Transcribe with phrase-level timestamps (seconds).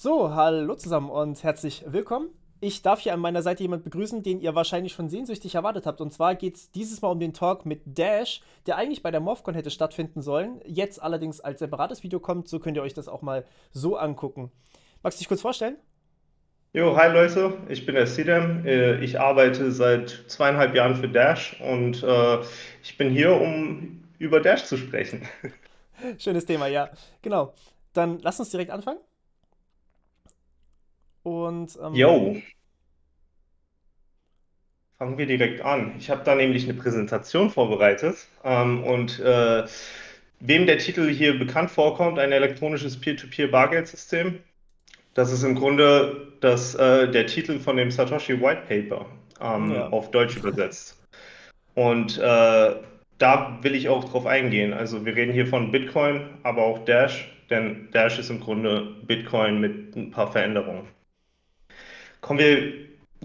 [0.00, 2.28] So, hallo zusammen und herzlich willkommen.
[2.60, 6.00] Ich darf hier an meiner Seite jemanden begrüßen, den ihr wahrscheinlich schon sehnsüchtig erwartet habt.
[6.00, 9.18] Und zwar geht es dieses Mal um den Talk mit Dash, der eigentlich bei der
[9.18, 12.46] MorphCon hätte stattfinden sollen, jetzt allerdings als separates Video kommt.
[12.46, 14.52] So könnt ihr euch das auch mal so angucken.
[15.02, 15.78] Magst du dich kurz vorstellen?
[16.72, 18.64] Jo, hi Leute, ich bin der Sidem.
[18.66, 22.38] Äh, ich arbeite seit zweieinhalb Jahren für Dash und äh,
[22.84, 25.22] ich bin hier, um über Dash zu sprechen.
[26.18, 26.88] Schönes Thema, ja.
[27.20, 27.52] Genau.
[27.94, 29.00] Dann lass uns direkt anfangen.
[31.28, 32.36] Und ähm, Jo,
[34.98, 35.94] fangen wir direkt an.
[35.98, 39.64] Ich habe da nämlich eine Präsentation vorbereitet ähm, und äh,
[40.40, 44.40] wem der Titel hier bekannt vorkommt, ein elektronisches Peer-to-Peer-Bargeldsystem,
[45.14, 49.06] das ist im Grunde das, äh, der Titel von dem Satoshi White Paper
[49.40, 49.88] ähm, ja.
[49.88, 50.96] auf Deutsch übersetzt.
[51.74, 52.74] Und äh,
[53.18, 54.72] da will ich auch drauf eingehen.
[54.72, 59.60] Also wir reden hier von Bitcoin, aber auch Dash, denn Dash ist im Grunde Bitcoin
[59.60, 60.86] mit ein paar Veränderungen.
[62.20, 62.72] Kommen wir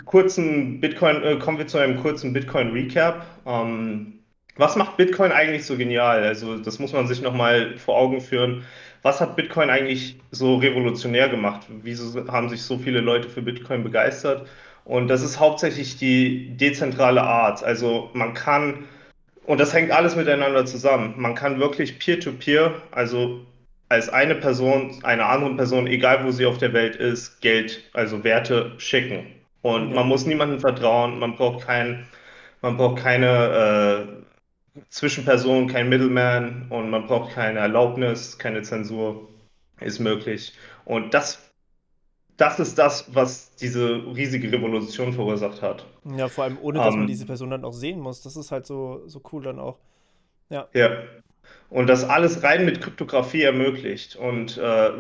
[0.06, 3.26] kurzen Bitcoin, äh, kommen wir zu einem kurzen Bitcoin-Recap.
[3.46, 4.20] Ähm,
[4.56, 6.24] was macht Bitcoin eigentlich so genial?
[6.24, 8.66] Also das muss man sich nochmal vor Augen führen.
[9.02, 11.68] Was hat Bitcoin eigentlich so revolutionär gemacht?
[11.82, 14.48] Wieso haben sich so viele Leute für Bitcoin begeistert?
[14.86, 17.64] Und das ist hauptsächlich die dezentrale Art.
[17.64, 18.86] Also man kann,
[19.46, 23.46] und das hängt alles miteinander zusammen, man kann wirklich Peer-to-Peer, also
[23.94, 28.24] als eine Person einer anderen Person, egal wo sie auf der Welt ist, Geld, also
[28.24, 29.28] Werte schicken.
[29.62, 29.96] Und Ja.
[29.96, 32.08] man muss niemandem vertrauen, man braucht kein,
[32.62, 34.26] man braucht keine
[34.78, 39.30] äh, Zwischenperson, kein Middleman und man braucht keine Erlaubnis, keine Zensur,
[39.80, 40.54] ist möglich.
[40.86, 41.52] Und das,
[42.38, 45.86] das ist das, was diese riesige Revolution verursacht hat.
[46.06, 48.22] Ja, vor allem ohne, dass man diese Ähm, Person dann auch sehen muss.
[48.22, 49.80] Das ist halt so, so cool dann auch.
[50.50, 51.23] Ja, ja.
[51.74, 54.16] Und das alles rein mit Kryptographie ermöglicht.
[54.16, 54.92] Und äh,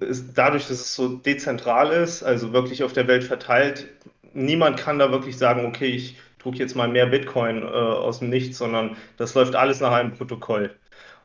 [0.00, 3.86] ist, dadurch, dass es so dezentral ist, also wirklich auf der Welt verteilt,
[4.32, 8.30] niemand kann da wirklich sagen, okay, ich drucke jetzt mal mehr Bitcoin äh, aus dem
[8.30, 10.74] Nichts, sondern das läuft alles nach einem Protokoll.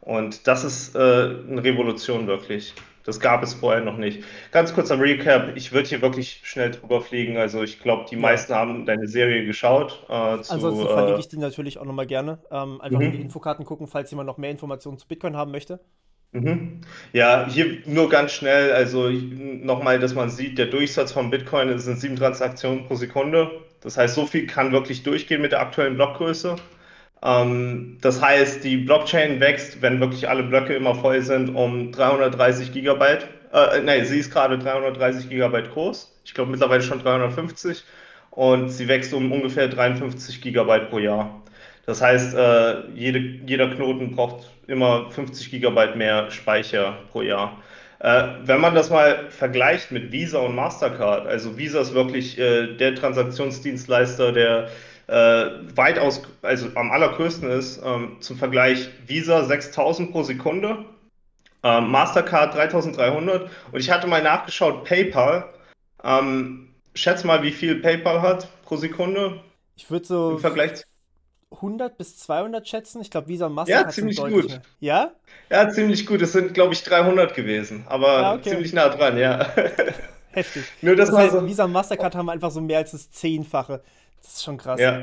[0.02, 2.74] Und das ist äh, eine Revolution wirklich.
[3.04, 4.24] Das gab es vorher noch nicht.
[4.52, 7.38] Ganz kurzer Recap, ich würde hier wirklich schnell drüber fliegen.
[7.38, 11.28] Also ich glaube, die meisten haben deine Serie geschaut äh, zu Ansonsten verlinke äh, ich
[11.28, 12.40] die natürlich auch nochmal gerne.
[12.52, 13.24] Ähm, einfach in die mhm.
[13.24, 15.80] Infokarten gucken, falls jemand noch mehr Informationen zu Bitcoin haben möchte.
[16.34, 16.82] Mhm.
[17.12, 22.00] Ja, hier nur ganz schnell, also nochmal, dass man sieht, der Durchsatz von Bitcoin sind
[22.00, 23.52] sieben Transaktionen pro Sekunde.
[23.82, 26.56] Das heißt, so viel kann wirklich durchgehen mit der aktuellen Blockgröße.
[27.24, 32.72] Ähm, das heißt, die Blockchain wächst, wenn wirklich alle Blöcke immer voll sind, um 330
[32.72, 33.28] Gigabyte.
[33.54, 36.12] Äh, nee, sie ist gerade 330 Gigabyte groß.
[36.26, 37.84] Ich glaube mittlerweile schon 350.
[38.32, 41.42] Und sie wächst um ungefähr 53 Gigabyte pro Jahr.
[41.86, 47.62] Das heißt, äh, jede, jeder Knoten braucht immer 50 Gigabyte mehr Speicher pro Jahr.
[48.00, 52.76] Äh, wenn man das mal vergleicht mit Visa und Mastercard, also Visa ist wirklich äh,
[52.78, 54.70] der Transaktionsdienstleister, der
[55.08, 57.82] äh, weitaus, also am allergrößten ist.
[57.84, 60.86] Ähm, zum Vergleich Visa 6000 pro Sekunde,
[61.64, 65.46] ähm, Mastercard 3300 und ich hatte mal nachgeschaut, PayPal,
[66.04, 69.44] ähm, schätz mal, wie viel PayPal hat pro Sekunde
[69.76, 70.84] Ich würde im so Vergleich.
[71.52, 73.02] 100 bis 200 schätzen.
[73.02, 74.48] Ich glaube, Visa und Ja, Mastercard sind ziemlich gut.
[74.48, 74.62] mehr.
[74.80, 75.16] Ja?
[75.50, 76.22] Ja, ziemlich gut.
[76.22, 77.86] Es sind, glaube ich, 300 gewesen,
[78.16, 78.50] Ja, aber okay.
[78.50, 79.54] ziemlich nah dran, ja.
[80.32, 80.74] Heftig.
[80.82, 81.46] Nur das Das heißt, so.
[81.46, 83.84] Visa und Mastercard haben einfach so mehr als das Zehnfache.
[84.22, 84.80] Das ist schon krass.
[84.80, 85.00] Ja.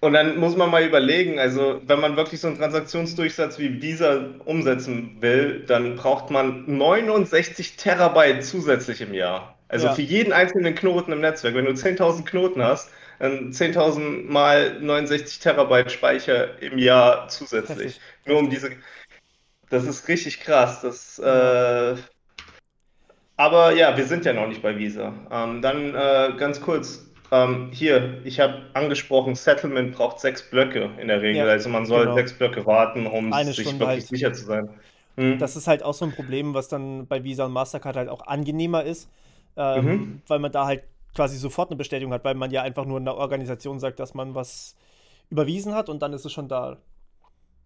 [0.00, 4.34] Und dann muss man mal überlegen, also wenn man wirklich so einen Transaktionsdurchsatz wie Visa
[4.44, 9.56] umsetzen will, dann braucht man 69 Terabyte zusätzlich im Jahr.
[9.68, 11.54] Also für Ja, jeden einzelnen Knoten im Netzwerk.
[11.54, 12.90] Wenn du 10.000 Knoten hast,
[13.20, 18.00] dann 10.000 mal 69 Terabyte Speicher im Jahr zusätzlich.
[18.26, 18.72] Nur um diese,
[19.70, 20.80] das ist richtig krass.
[20.82, 21.96] Das, äh,
[23.36, 25.14] aber ja, wir sind ja noch nicht bei Visa.
[25.30, 31.08] Ähm, dann äh, ganz kurz, ähm, hier, ich habe angesprochen, Settlement braucht sechs Blöcke in
[31.08, 31.48] der Regel.
[31.48, 32.14] Ja, Also man soll genau.
[32.14, 34.08] sechs Blöcke warten, um Eine sich Stunde wirklich halt.
[34.08, 34.80] sicher zu sein.
[35.38, 35.56] Das Hm.
[35.56, 38.84] ist halt auch so ein Problem, was dann bei Visa und Mastercard halt auch angenehmer
[38.84, 39.10] ist,
[39.56, 40.22] ähm, Mhm.
[40.28, 40.84] weil man da halt
[41.14, 44.14] quasi sofort eine Bestätigung hat, weil man ja einfach nur in der Organisation sagt, dass
[44.14, 44.76] man was
[45.30, 46.78] überwiesen hat und dann ist es schon da.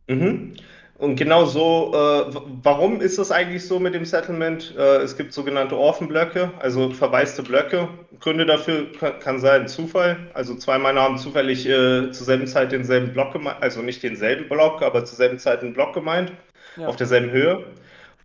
[0.08, 0.55] Mhm.
[0.99, 4.75] Und genau so, äh, warum ist das eigentlich so mit dem Settlement?
[4.79, 7.88] Äh, es gibt sogenannte Orphan-Blöcke, also verwaiste Blöcke.
[8.19, 10.17] Gründe dafür kann, kann sein Zufall.
[10.32, 14.49] Also zwei Männer haben zufällig äh, zur selben Zeit denselben Block gemeint, also nicht denselben
[14.49, 16.32] Block, aber zur selben Zeit einen Block gemeint,
[16.76, 17.64] auf Ja, derselben Höhe.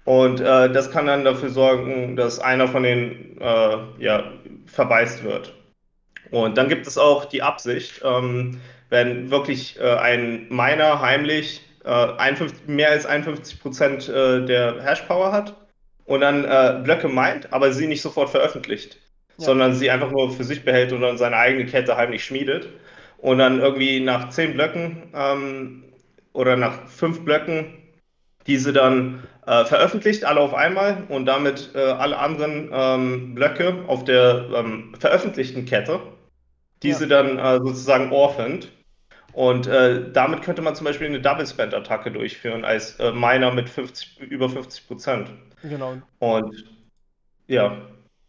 [0.05, 4.31] Und äh, das kann dann dafür sorgen, dass einer von denen äh, ja,
[4.65, 5.53] verwaist wird.
[6.31, 11.89] Und dann gibt es auch die Absicht, ähm, wenn wirklich äh, ein Miner heimlich äh,
[11.89, 15.55] 51, mehr als 51 Prozent äh, der Hashpower hat
[16.05, 18.97] und dann äh, Blöcke meint, aber sie nicht sofort veröffentlicht,
[19.37, 19.45] ja.
[19.45, 22.67] sondern sie einfach nur für sich behält und dann seine eigene Kette heimlich schmiedet
[23.17, 25.83] und dann irgendwie nach zehn Blöcken ähm,
[26.33, 27.77] oder nach fünf Blöcken
[28.47, 34.03] diese dann äh, veröffentlicht, alle auf einmal und damit äh, alle anderen ähm, Blöcke auf
[34.03, 35.99] der ähm, veröffentlichten Kette,
[36.83, 37.21] diese ja.
[37.21, 38.71] dann äh, sozusagen orphaned.
[39.33, 43.51] Und äh, damit könnte man zum Beispiel eine Double Spend Attacke durchführen als äh, Miner
[43.51, 45.31] mit 50, über 50 Prozent.
[45.63, 45.95] Genau.
[46.19, 46.65] Und
[47.47, 47.77] ja,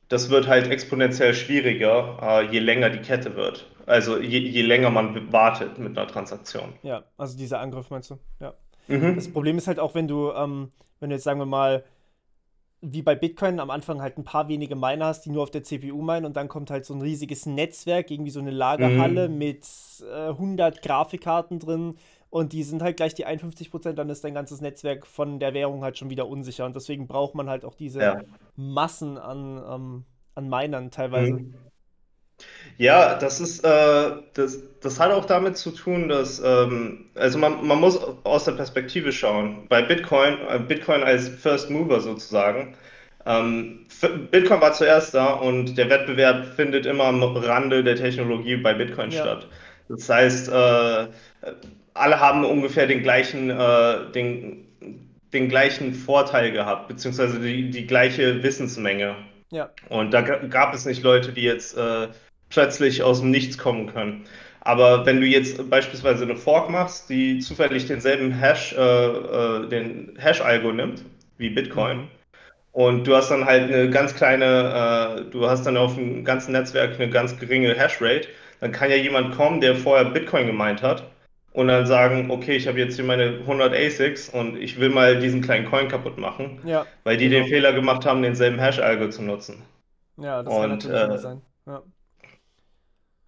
[0.08, 3.66] das wird halt exponentiell schwieriger, äh, je länger die Kette wird.
[3.86, 6.74] Also je, je länger man wartet mit einer Transaktion.
[6.82, 8.18] Ja, also dieser Angriff meinst du?
[8.40, 8.54] Ja.
[8.88, 9.14] Mhm.
[9.14, 10.70] Das Problem ist halt auch, wenn du, ähm,
[11.00, 11.84] wenn du jetzt sagen wir mal,
[12.82, 15.62] wie bei Bitcoin am Anfang halt ein paar wenige Miner hast, die nur auf der
[15.62, 19.38] CPU meinen und dann kommt halt so ein riesiges Netzwerk, irgendwie so eine Lagerhalle mhm.
[19.38, 19.66] mit
[20.12, 21.94] äh, 100 Grafikkarten drin
[22.28, 25.84] und die sind halt gleich die 51%, dann ist dein ganzes Netzwerk von der Währung
[25.84, 28.20] halt schon wieder unsicher und deswegen braucht man halt auch diese ja.
[28.56, 31.34] Massen an, ähm, an Minern teilweise.
[31.34, 31.54] Mhm.
[32.78, 37.66] Ja, das ist, äh, das, das hat auch damit zu tun, dass, ähm, also man,
[37.66, 39.66] man muss aus der Perspektive schauen.
[39.68, 42.74] Bei Bitcoin, äh, Bitcoin als First Mover sozusagen,
[43.24, 43.86] ähm,
[44.30, 49.10] Bitcoin war zuerst da und der Wettbewerb findet immer am Rande der Technologie bei Bitcoin
[49.10, 49.22] ja.
[49.22, 49.48] statt.
[49.88, 51.06] Das heißt, äh,
[51.94, 54.66] alle haben ungefähr den gleichen, äh, den,
[55.32, 59.14] den gleichen Vorteil gehabt, beziehungsweise die, die gleiche Wissensmenge.
[59.52, 59.70] Ja.
[59.90, 62.08] Und da gab es nicht Leute, die jetzt äh,
[62.48, 64.24] plötzlich aus dem Nichts kommen können.
[64.60, 70.16] Aber wenn du jetzt beispielsweise eine Fork machst, die zufällig denselben Hash, äh, äh, den
[70.18, 71.04] Hash-Algo nimmt,
[71.36, 72.08] wie Bitcoin, mhm.
[72.72, 76.52] und du hast dann halt eine ganz kleine, äh, du hast dann auf dem ganzen
[76.52, 78.28] Netzwerk eine ganz geringe Hashrate,
[78.60, 81.11] dann kann ja jemand kommen, der vorher Bitcoin gemeint hat
[81.52, 85.18] und dann sagen, okay, ich habe jetzt hier meine 100 ASICs und ich will mal
[85.18, 87.42] diesen kleinen Coin kaputt machen, ja, weil die genau.
[87.42, 89.62] den Fehler gemacht haben, denselben Hash-Algo zu nutzen.
[90.16, 91.42] Ja, das und, kann natürlich äh, sein.
[91.66, 91.82] Ja.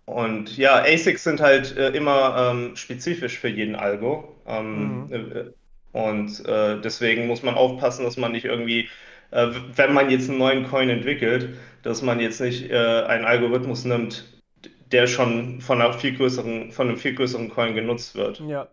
[0.07, 4.35] Und ja, ASICs sind halt äh, immer ähm, spezifisch für jeden Algo.
[4.47, 5.13] Ähm, mhm.
[5.13, 5.45] äh,
[5.93, 8.89] und äh, deswegen muss man aufpassen, dass man nicht irgendwie,
[9.31, 13.85] äh, wenn man jetzt einen neuen Coin entwickelt, dass man jetzt nicht äh, einen Algorithmus
[13.85, 14.34] nimmt,
[14.95, 18.41] der schon von, einer viel größeren, von einem viel größeren Coin genutzt wird.
[18.49, 18.69] Ja.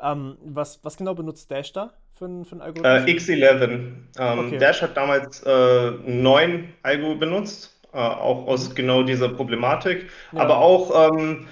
[0.00, 3.28] Ähm, was, was genau benutzt Dash da für, einen, für einen Algorithmus?
[3.28, 3.62] Äh, X11.
[3.64, 4.58] Ähm, okay.
[4.58, 10.40] Dash hat damals einen neuen Algo benutzt äh, auch aus genau dieser Problematik, ja.
[10.40, 11.46] aber auch, ähm,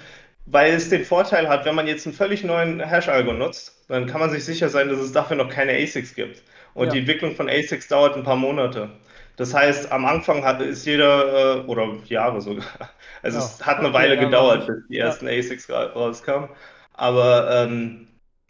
[0.45, 4.19] weil es den Vorteil hat, wenn man jetzt einen völlig neuen Hash-Algo nutzt, dann kann
[4.19, 6.43] man sich sicher sein, dass es dafür noch keine ASICs gibt.
[6.75, 6.91] Und ja.
[6.91, 8.89] die Entwicklung von ASICs dauert ein paar Monate.
[9.37, 12.65] Das heißt, am Anfang hat, ist jeder, äh, oder Jahre sogar,
[13.21, 13.43] also ja.
[13.43, 16.49] es hat eine Weile gedauert, bis die ersten ASICs rauskamen.
[16.93, 18.07] Aber ähm,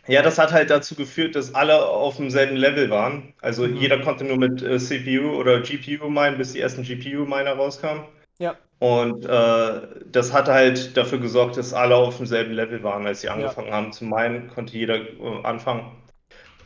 [0.08, 3.34] ja, das hat halt dazu geführt, dass alle auf demselben Level waren.
[3.42, 3.78] Also mhm.
[3.78, 8.04] jeder konnte nur mit äh, CPU oder GPU meinen, bis die ersten GPU-Miner rauskamen.
[8.38, 8.56] Ja.
[8.80, 9.82] Und äh,
[10.12, 13.08] das hat halt dafür gesorgt, dass alle auf demselben Level waren.
[13.08, 13.74] Als sie angefangen ja.
[13.74, 15.92] haben zu meinen, konnte jeder äh, anfangen.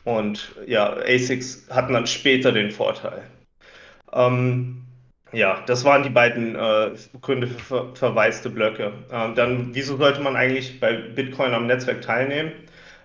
[0.03, 3.23] Und ja, ASICs hatten dann später den Vorteil.
[4.13, 4.85] Ähm,
[5.31, 6.91] ja, das waren die beiden äh,
[7.21, 8.93] Gründe für ver verwaiste Blöcke.
[9.11, 12.51] Ähm, dann, wieso sollte man eigentlich bei Bitcoin am Netzwerk teilnehmen?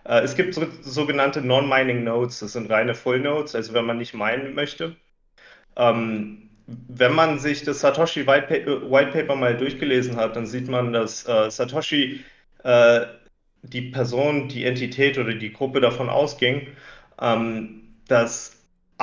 [0.04, 3.98] Äh, es gibt so, sogenannte Non-Mining Nodes, das sind reine Full Nodes, also wenn man
[3.98, 4.96] nicht meinen möchte.
[5.76, 10.93] Ähm, wenn man sich das Satoshi White Paper, White mal durchgelesen hat, dann sieht man,
[10.93, 12.24] dass äh, Satoshi
[12.62, 13.06] äh,
[13.62, 16.69] die Person, die Entität oder die Gruppe davon ausging,
[17.20, 18.54] ähm, dass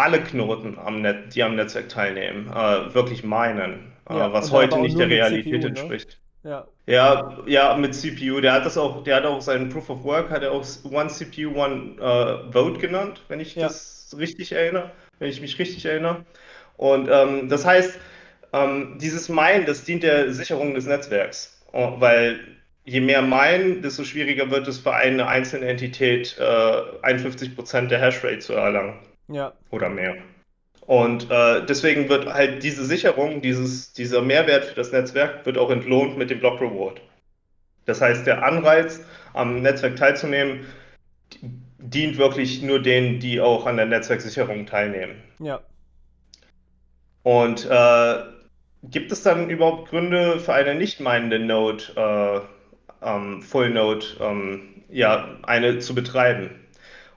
[0.01, 4.79] alle Knoten, am Net, die am Netzwerk teilnehmen, äh, wirklich meinen, äh, ja, was heute
[4.79, 5.67] nicht der Realität CPU, ne?
[5.67, 6.19] entspricht.
[6.43, 6.49] Ne?
[6.49, 6.67] Ja.
[6.87, 8.41] Ja, ja, mit CPU.
[8.41, 11.07] Der hat das auch, der hat auch seinen Proof of Work, hat er auch One
[11.07, 13.67] CPU, One uh, Vote genannt, wenn ich ja.
[13.67, 16.25] das richtig erinnere, wenn ich mich richtig erinnere.
[16.77, 17.99] Und ähm, das heißt,
[18.53, 22.39] ähm, dieses Mine, das dient der Sicherung des Netzwerks, oh, weil
[22.85, 28.39] je mehr Mine, desto schwieriger wird es für eine einzelne Entität, äh, 51% der Hashrate
[28.39, 28.95] zu erlangen.
[29.31, 29.53] Ja.
[29.69, 30.15] Oder mehr.
[30.81, 35.69] Und äh, deswegen wird halt diese Sicherung, dieses, dieser Mehrwert für das Netzwerk, wird auch
[35.69, 36.99] entlohnt mit dem Block Reward.
[37.85, 40.65] Das heißt, der Anreiz, am Netzwerk teilzunehmen,
[41.77, 45.15] dient wirklich nur denen, die auch an der Netzwerksicherung teilnehmen.
[45.39, 45.61] Ja.
[47.23, 48.23] Und äh,
[48.83, 54.83] gibt es dann überhaupt Gründe für eine nicht meinende Node, äh, ähm, Full Node, ähm,
[54.89, 56.49] ja, eine zu betreiben?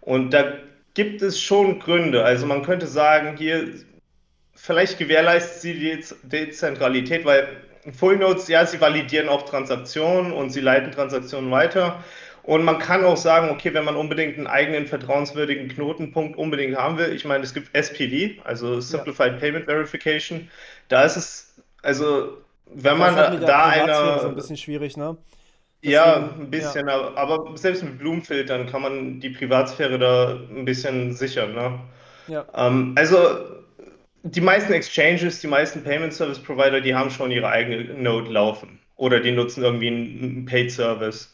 [0.01, 0.53] Und da
[0.95, 2.25] gibt es schon Gründe.
[2.25, 3.69] Also man könnte sagen, hier
[4.55, 7.49] vielleicht gewährleistet sie die Dezentralität, weil
[7.93, 12.03] Full Nodes, ja, sie validieren auch Transaktionen und sie leiten Transaktionen weiter.
[12.43, 16.99] Und man kann auch sagen, okay, wenn man unbedingt einen eigenen vertrauenswürdigen Knotenpunkt unbedingt haben
[16.99, 19.39] will, ich meine, es gibt SPV, also Simplified ja.
[19.39, 20.49] Payment Verification.
[20.89, 24.21] Da ist es, also wenn man da, da eine.
[24.21, 25.17] So ein bisschen schwierig, ne?
[25.85, 27.13] Ja, ein bisschen, ja.
[27.15, 31.79] aber selbst mit Blumenfiltern kann man die Privatsphäre da ein bisschen sichern, ne?
[32.27, 32.47] Ja.
[32.57, 33.19] Ähm, also
[34.23, 38.81] die meisten Exchanges, die meisten Payment Service Provider, die haben schon ihre eigene Node laufen.
[38.97, 41.31] Oder die nutzen irgendwie einen Paid Service.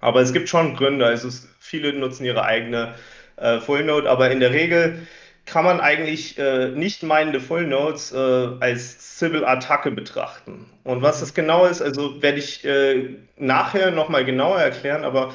[0.00, 1.04] Aber es gibt schon Gründe.
[1.04, 2.94] Also es, viele nutzen ihre eigene
[3.36, 5.06] äh, Full Node, aber in der Regel
[5.46, 8.16] kann man eigentlich äh, nicht meinende Full Nodes äh,
[8.60, 10.66] als Civil-Attacke betrachten.
[10.84, 15.32] Und was das genau ist, also werde ich äh, nachher nochmal genauer erklären, aber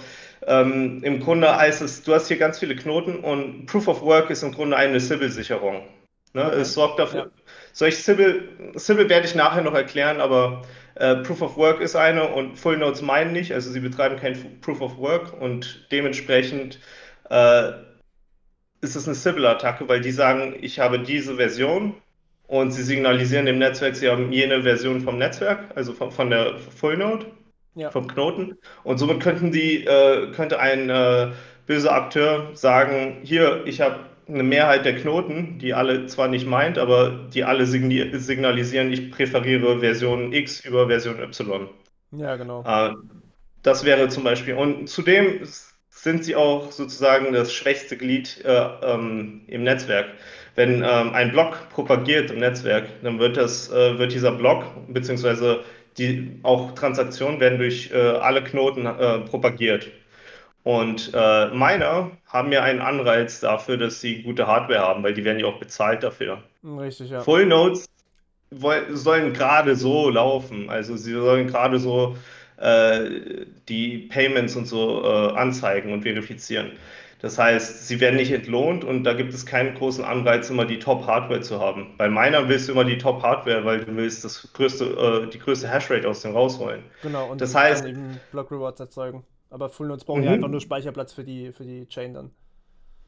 [0.48, 4.30] ähm, im Grunde heißt es, du hast hier ganz viele Knoten und Proof of Work
[4.30, 5.84] ist im Grunde eine Civil-Sicherung.
[6.34, 6.46] Ne?
[6.46, 6.62] Okay.
[6.62, 7.28] Es sorgt dafür, ja.
[7.74, 10.64] solch Civil, Civil werde ich nachher noch erklären, aber
[10.96, 14.60] äh, Proof of Work ist eine und Full Nodes meinen nicht, also sie betreiben kein
[14.62, 16.80] Proof of Work und dementsprechend
[17.30, 17.72] äh,
[18.82, 21.96] ist es eine Civil-Attacke, weil die sagen, ich habe diese Version
[22.48, 26.58] und sie signalisieren dem Netzwerk, sie haben jene Version vom Netzwerk, also von, von der
[26.58, 27.26] Full Node,
[27.76, 27.92] ja.
[27.92, 28.58] vom Knoten.
[28.84, 31.32] Und somit könnten die, äh, könnte ein äh,
[31.68, 36.78] böser Akteur sagen, hier, ich habe eine Mehrheit der Knoten, die alle zwar nicht meint,
[36.78, 41.70] aber die alle signalisieren, ich präferiere Version X über Version Y.
[42.12, 42.64] Ja, genau.
[42.64, 42.94] Äh,
[43.64, 44.56] das wäre zum Beispiel.
[44.56, 45.42] Und zudem
[45.90, 50.08] sind sie auch sozusagen das schwächste Glied äh, ähm, im Netzwerk.
[50.56, 55.64] Wenn ähm, ein Block propagiert im Netzwerk, dann wird, das, äh, wird dieser Block, beziehungsweise
[55.98, 59.90] die auch Transaktionen werden durch äh, alle Knoten äh, propagiert.
[60.64, 65.24] Und äh, Miner haben ja einen Anreiz dafür, dass sie gute Hardware haben, weil die
[65.24, 66.44] werden ja auch bezahlt dafür.
[66.64, 67.22] Richtig, ja.
[67.22, 67.86] Full Nodes
[68.52, 70.70] sollen gerade so laufen.
[70.70, 72.18] Also sie sollen gerade so
[72.60, 76.72] äh, die Payments und so äh, anzeigen und verifizieren.
[77.22, 80.80] Das heißt, sie werden nicht entlohnt und da gibt es keinen großen Anreiz, immer die
[80.80, 81.96] Top-Hardware zu haben.
[81.98, 84.86] Bei meiner willst du immer die Top-Hardware, weil du willst das größte,
[85.26, 86.82] äh, die größte Hashrate aus dem rausholen.
[87.02, 89.26] Genau, und das heißt, eben Block Rewards erzeugen.
[89.50, 90.36] Aber Full Nodes brauchen ja mhm.
[90.36, 92.32] einfach nur Speicherplatz für die, für die Chain dann.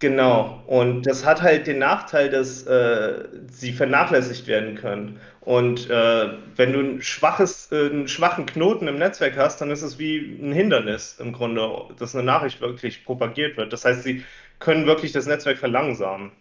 [0.02, 5.20] Genau, und das hat halt den Nachteil, dass äh, sie vernachlässigt werden können.
[5.42, 9.84] Und äh, wenn du ein schwaches, äh, einen schwachen Knoten im Netzwerk hast, dann ist
[9.84, 13.74] es wie ein Hindernis im Grunde, dass eine Nachricht wirklich propagiert wird.
[13.74, 14.24] Das heißt, sie
[14.58, 16.32] können wirklich das Netzwerk verlangsamen.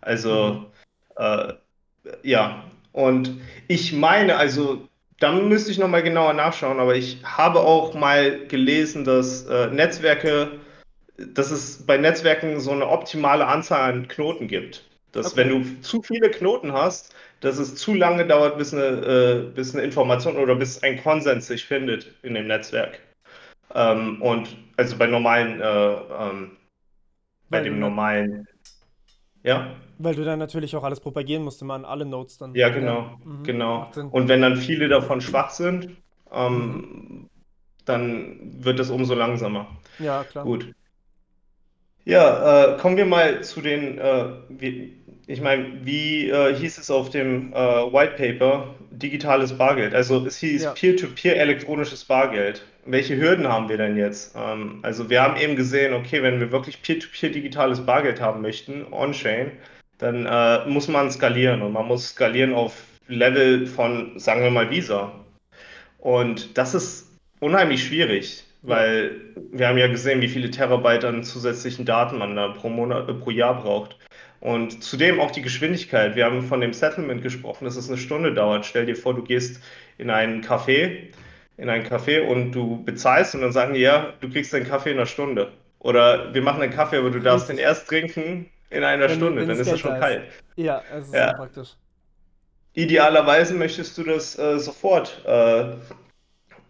[0.00, 0.66] Also, mhm.
[1.16, 1.54] Äh,
[2.22, 2.62] ja,
[2.92, 4.86] und ich meine, also
[5.18, 10.60] da müsste ich nochmal genauer nachschauen, aber ich habe auch mal gelesen, dass äh, Netzwerke
[11.34, 14.84] dass es bei Netzwerken so eine optimale Anzahl an Knoten gibt.
[15.12, 15.36] Dass okay.
[15.36, 19.74] wenn du zu viele Knoten hast, dass es zu lange dauert, bis eine, äh, bis
[19.74, 23.00] eine Information oder bis ein Konsens sich findet in dem Netzwerk.
[23.74, 26.56] Ähm, und also bei normalen, äh, ähm,
[27.48, 28.46] bei Weil dem normalen,
[29.42, 29.74] ja.
[29.98, 32.54] Weil du dann natürlich auch alles propagieren musst, immer an alle Nodes dann.
[32.54, 33.18] Ja, genau, ja.
[33.24, 33.42] Mhm.
[33.42, 33.90] genau.
[34.10, 35.96] Und wenn dann viele davon schwach sind,
[36.30, 37.30] ähm, mhm.
[37.84, 39.66] dann wird es umso langsamer.
[39.98, 40.44] Ja, klar.
[40.44, 40.72] Gut.
[42.04, 46.90] Ja, äh, kommen wir mal zu den, äh, wie, ich meine, wie äh, hieß es
[46.90, 49.94] auf dem äh, White Paper, digitales Bargeld?
[49.94, 50.72] Also es hieß ja.
[50.72, 52.64] Peer-to-Peer elektronisches Bargeld.
[52.86, 54.34] Welche Hürden haben wir denn jetzt?
[54.36, 58.86] Ähm, also wir haben eben gesehen, okay, wenn wir wirklich Peer-to-Peer digitales Bargeld haben möchten,
[58.90, 59.52] on-chain,
[59.98, 62.72] dann äh, muss man skalieren und man muss skalieren auf
[63.06, 65.12] Level von, sagen wir mal, Visa.
[65.98, 68.44] Und das ist unheimlich schwierig.
[68.62, 69.20] Weil
[69.52, 73.14] wir haben ja gesehen, wie viele Terabyte an zusätzlichen Daten man da pro, Monat, äh,
[73.14, 73.96] pro Jahr braucht.
[74.40, 76.16] Und zudem auch die Geschwindigkeit.
[76.16, 78.64] Wir haben von dem Settlement gesprochen, dass es eine Stunde dauert.
[78.66, 79.62] Stell dir vor, du gehst
[79.98, 81.08] in einen Café,
[81.56, 84.90] in ein Café und du bezahlst und dann sagen die, ja, du kriegst deinen Kaffee
[84.90, 85.52] in einer Stunde.
[85.78, 89.40] Oder wir machen einen Kaffee, aber du darfst den erst trinken in einer wenn, Stunde,
[89.42, 90.22] wenn dann ist er schon kalt.
[90.56, 91.32] Ja, es ist ja.
[91.32, 91.70] praktisch.
[92.74, 95.74] Idealerweise möchtest du das äh, sofort äh,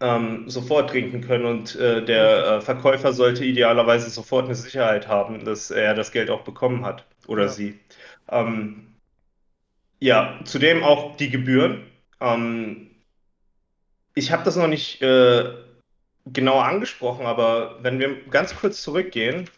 [0.00, 5.45] ähm, sofort trinken können und äh, der äh, Verkäufer sollte idealerweise sofort eine Sicherheit haben,
[5.45, 7.49] dass er das Geld auch bekommen hat oder ja.
[7.49, 7.78] sie.
[8.28, 8.87] Ähm,
[9.99, 11.87] ja, zudem auch die Gebühren.
[12.21, 12.90] Ähm,
[14.14, 15.52] ich habe das noch nicht äh,
[16.26, 19.49] genauer angesprochen, aber wenn wir ganz kurz zurückgehen,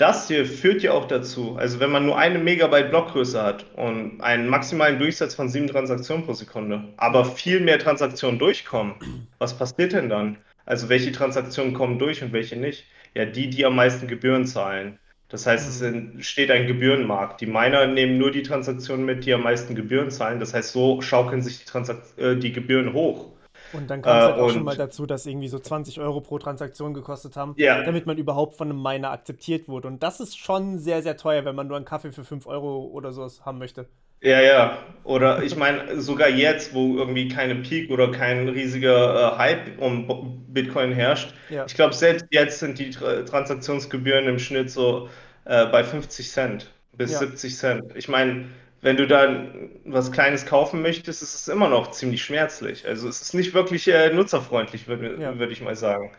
[0.00, 4.20] das hier führt ja auch dazu, also wenn man nur eine Megabyte Blockgröße hat und
[4.20, 8.94] einen maximalen Durchsatz von sieben Transaktionen pro Sekunde, aber viel mehr Transaktionen durchkommen,
[9.38, 10.38] was passiert denn dann?
[10.64, 12.86] Also welche Transaktionen kommen durch und welche nicht?
[13.14, 14.98] Ja, die, die am meisten Gebühren zahlen.
[15.28, 16.12] Das heißt, es mhm.
[16.14, 17.40] entsteht ein Gebührenmarkt.
[17.40, 20.40] Die Miner nehmen nur die Transaktionen mit, die am meisten Gebühren zahlen.
[20.40, 23.32] Das heißt, so schaukeln sich die, Transakt äh, die Gebühren hoch.
[23.72, 26.38] Und dann kam es halt auch schon mal dazu, dass irgendwie so 20 Euro pro
[26.38, 27.82] Transaktion gekostet haben, ja.
[27.82, 29.88] damit man überhaupt von einem Miner akzeptiert wurde.
[29.88, 32.84] Und das ist schon sehr, sehr teuer, wenn man nur einen Kaffee für 5 Euro
[32.92, 33.86] oder sowas haben möchte.
[34.22, 34.78] Ja, ja.
[35.04, 40.44] Oder ich meine, sogar jetzt, wo irgendwie keine Peak oder kein riesiger äh, Hype um
[40.48, 41.64] Bitcoin herrscht, ja.
[41.66, 45.08] ich glaube, selbst jetzt sind die Transaktionsgebühren im Schnitt so
[45.46, 47.18] äh, bei 50 Cent bis ja.
[47.20, 47.96] 70 Cent.
[47.96, 48.46] Ich meine,
[48.82, 49.44] wenn du da
[49.84, 52.86] was Kleines kaufen möchtest, ist es immer noch ziemlich schmerzlich.
[52.86, 55.38] Also es ist nicht wirklich äh, nutzerfreundlich, würde ja.
[55.38, 56.12] würd ich mal sagen.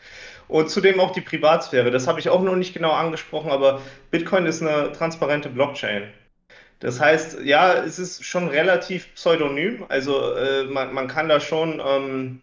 [0.48, 1.92] Und zudem auch die Privatsphäre.
[1.92, 6.04] Das habe ich auch noch nicht genau angesprochen, aber Bitcoin ist eine transparente Blockchain.
[6.80, 9.86] Das heißt, ja, es ist schon relativ pseudonym.
[9.88, 12.42] Also äh, man, man, kann da schon ähm,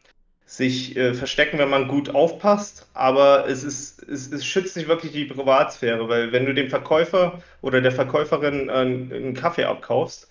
[0.48, 5.12] sich äh, verstecken, wenn man gut aufpasst, aber es, ist, es, es, schützt nicht wirklich
[5.12, 10.26] die Privatsphäre, weil wenn du dem Verkäufer oder der Verkäuferin äh, einen Kaffee abkaufst,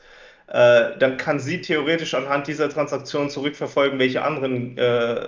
[0.48, 5.20] äh, dann kann sie theoretisch anhand dieser Transaktion zurückverfolgen, welche anderen, äh,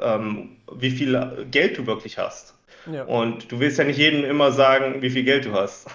[0.00, 2.54] ähm, wie viel Geld du wirklich hast.
[2.92, 3.04] Ja.
[3.04, 5.88] Und du willst ja nicht jedem immer sagen, wie viel Geld du hast.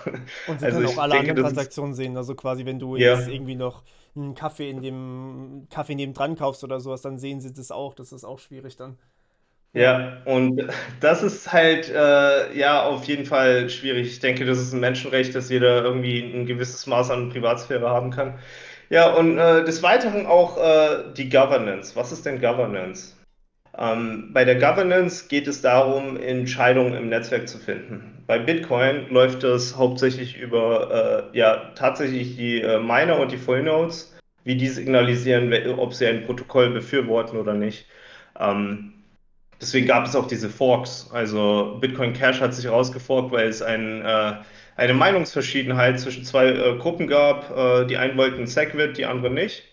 [0.48, 2.18] Und sie also können auch alle denke, anderen Transaktionen sehen.
[2.18, 3.18] Also quasi, wenn du ja.
[3.18, 3.84] jetzt irgendwie noch
[4.16, 7.94] einen Kaffee in dem Kaffee nebendran kaufst oder sowas, dann sehen sie das auch.
[7.94, 8.98] Das ist auch schwierig dann.
[9.74, 10.62] Ja, und
[11.00, 14.08] das ist halt äh, ja auf jeden Fall schwierig.
[14.08, 18.12] Ich denke, das ist ein Menschenrecht, dass jeder irgendwie ein gewisses Maß an Privatsphäre haben
[18.12, 18.38] kann.
[18.90, 21.96] Ja, und äh, des Weiteren auch äh, die Governance.
[21.96, 23.16] Was ist denn Governance?
[23.78, 28.24] Ähm, bei der Governance geht es darum, Entscheidungen im Netzwerk zu finden.
[28.28, 33.64] Bei Bitcoin läuft das hauptsächlich über äh, ja, tatsächlich die äh, Miner und die Full
[33.64, 37.88] Nodes, wie die signalisieren, ob sie ein Protokoll befürworten oder nicht.
[38.40, 38.94] Ähm,
[39.60, 41.10] deswegen gab es auch diese Forks.
[41.12, 44.34] Also Bitcoin Cash hat sich rausgeforkt, weil es ein, äh,
[44.76, 47.50] eine Meinungsverschiedenheit zwischen zwei äh, Gruppen gab.
[47.58, 49.73] Äh, die einen wollten SegWit, die anderen nicht.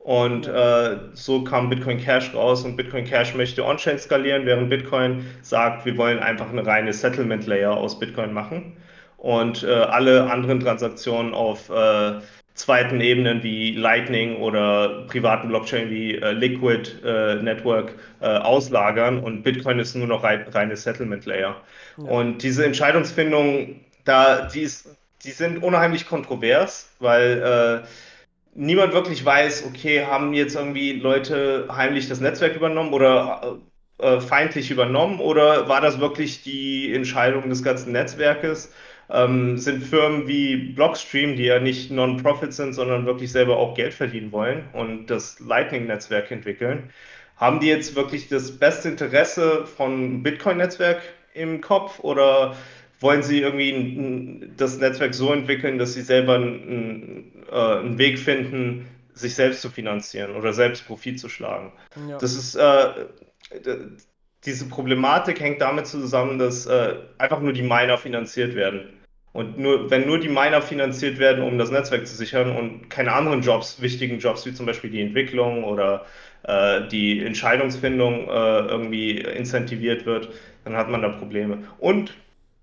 [0.00, 5.26] Und äh, so kam Bitcoin Cash raus und Bitcoin Cash möchte On-Chain skalieren, während Bitcoin
[5.42, 8.76] sagt, wir wollen einfach eine reine Settlement Layer aus Bitcoin machen
[9.18, 12.12] und äh, alle anderen Transaktionen auf äh,
[12.54, 19.42] zweiten Ebenen wie Lightning oder privaten Blockchain wie äh, Liquid äh, Network äh, auslagern und
[19.42, 21.60] Bitcoin ist nur noch rein, reine Settlement Layer.
[21.98, 22.04] Ja.
[22.04, 27.84] Und diese Entscheidungsfindung, da, die, ist, die sind unheimlich kontrovers, weil
[28.54, 33.58] niemand wirklich weiß, okay, haben jetzt irgendwie Leute heimlich das Netzwerk übernommen oder
[33.98, 38.72] äh, feindlich übernommen oder war das wirklich die Entscheidung des ganzen Netzwerkes?
[39.10, 43.92] Ähm, sind Firmen wie Blockstream, die ja nicht Non-Profit sind, sondern wirklich selber auch Geld
[43.92, 46.90] verdienen wollen und das Lightning-Netzwerk entwickeln,
[47.36, 51.02] haben die jetzt wirklich das beste Interesse von Bitcoin-Netzwerk
[51.34, 52.56] im Kopf oder
[53.00, 58.86] wollen sie irgendwie das Netzwerk so entwickeln, dass sie selber einen, äh, einen Weg finden,
[59.14, 61.72] sich selbst zu finanzieren oder selbst Profit zu schlagen.
[62.08, 62.18] Ja.
[62.18, 62.88] Das ist äh,
[64.44, 69.00] diese Problematik hängt damit zusammen, dass äh, einfach nur die Miner finanziert werden.
[69.32, 73.12] Und nur, wenn nur die Miner finanziert werden, um das Netzwerk zu sichern und keine
[73.12, 76.04] anderen Jobs, wichtigen Jobs wie zum Beispiel die Entwicklung oder
[76.42, 80.30] äh, die Entscheidungsfindung äh, irgendwie incentiviert wird,
[80.64, 81.64] dann hat man da Probleme.
[81.78, 82.14] Und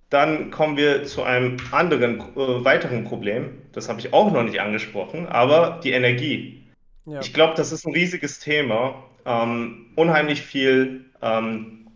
[0.09, 3.61] dann kommen wir zu einem anderen, äh, weiteren Problem.
[3.73, 6.63] Das habe ich auch noch nicht angesprochen, aber die Energie.
[7.05, 7.19] Ja.
[7.19, 9.03] Ich glaube, das ist ein riesiges Thema.
[9.25, 11.87] Ähm, unheimlich viel, ähm,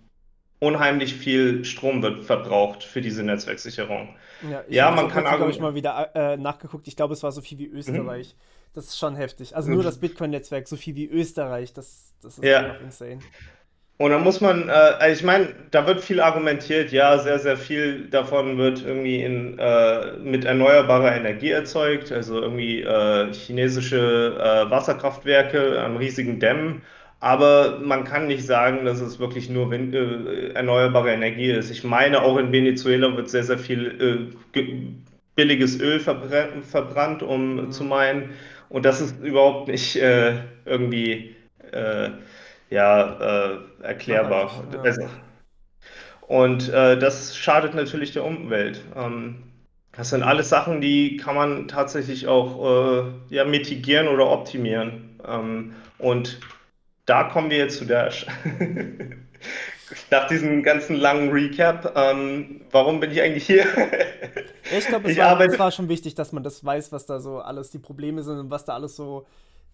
[0.59, 4.09] unheimlich viel Strom wird verbraucht für diese Netzwerksicherung.
[4.49, 5.47] Ja, ja man kann auch.
[5.47, 6.87] ich mal wieder äh, nachgeguckt.
[6.87, 8.35] Ich glaube, es war so viel wie Österreich.
[8.35, 8.41] Mhm.
[8.73, 9.55] Das ist schon heftig.
[9.55, 11.73] Also nur das Bitcoin-Netzwerk so viel wie Österreich.
[11.73, 12.75] Das, das ist ja.
[12.75, 13.19] insane.
[14.01, 17.55] Und dann muss man, äh, also ich meine, da wird viel argumentiert, ja, sehr, sehr
[17.55, 24.71] viel davon wird irgendwie in, äh, mit erneuerbarer Energie erzeugt, also irgendwie äh, chinesische äh,
[24.71, 26.81] Wasserkraftwerke an riesigen Dämmen.
[27.19, 31.69] Aber man kann nicht sagen, dass es wirklich nur Wind, äh, erneuerbare Energie ist.
[31.69, 34.63] Ich meine, auch in Venezuela wird sehr, sehr viel äh,
[35.35, 37.71] billiges Öl verbrannt, um mhm.
[37.71, 38.31] zu meinen.
[38.69, 39.95] Und das ist überhaupt nicht
[40.65, 41.35] irgendwie
[42.71, 44.63] ja, äh, erklärbar.
[44.73, 44.81] Ja.
[44.81, 45.07] Also,
[46.21, 48.81] und äh, das schadet natürlich der Umwelt.
[48.95, 49.43] Ähm,
[49.91, 55.19] das sind alles Sachen, die kann man tatsächlich auch äh, ja, mitigieren oder optimieren.
[55.27, 56.39] Ähm, und
[57.05, 58.25] da kommen wir jetzt zu Dash.
[60.09, 63.65] Nach diesem ganzen langen Recap, ähm, warum bin ich eigentlich hier?
[64.77, 67.71] ich glaube, es, es, war schon wichtig, dass man das weiß, was da so alles
[67.71, 69.27] die Probleme sind und was da alles so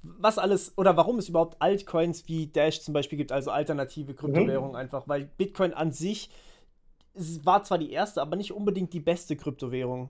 [0.04, 4.72] was alles oder warum es überhaupt Altcoins wie Dash zum Beispiel gibt, also alternative Kryptowährungen
[4.72, 4.78] mhm.
[4.78, 6.30] einfach, weil Bitcoin an sich
[7.44, 10.10] war zwar die erste, aber nicht unbedingt die beste Kryptowährung.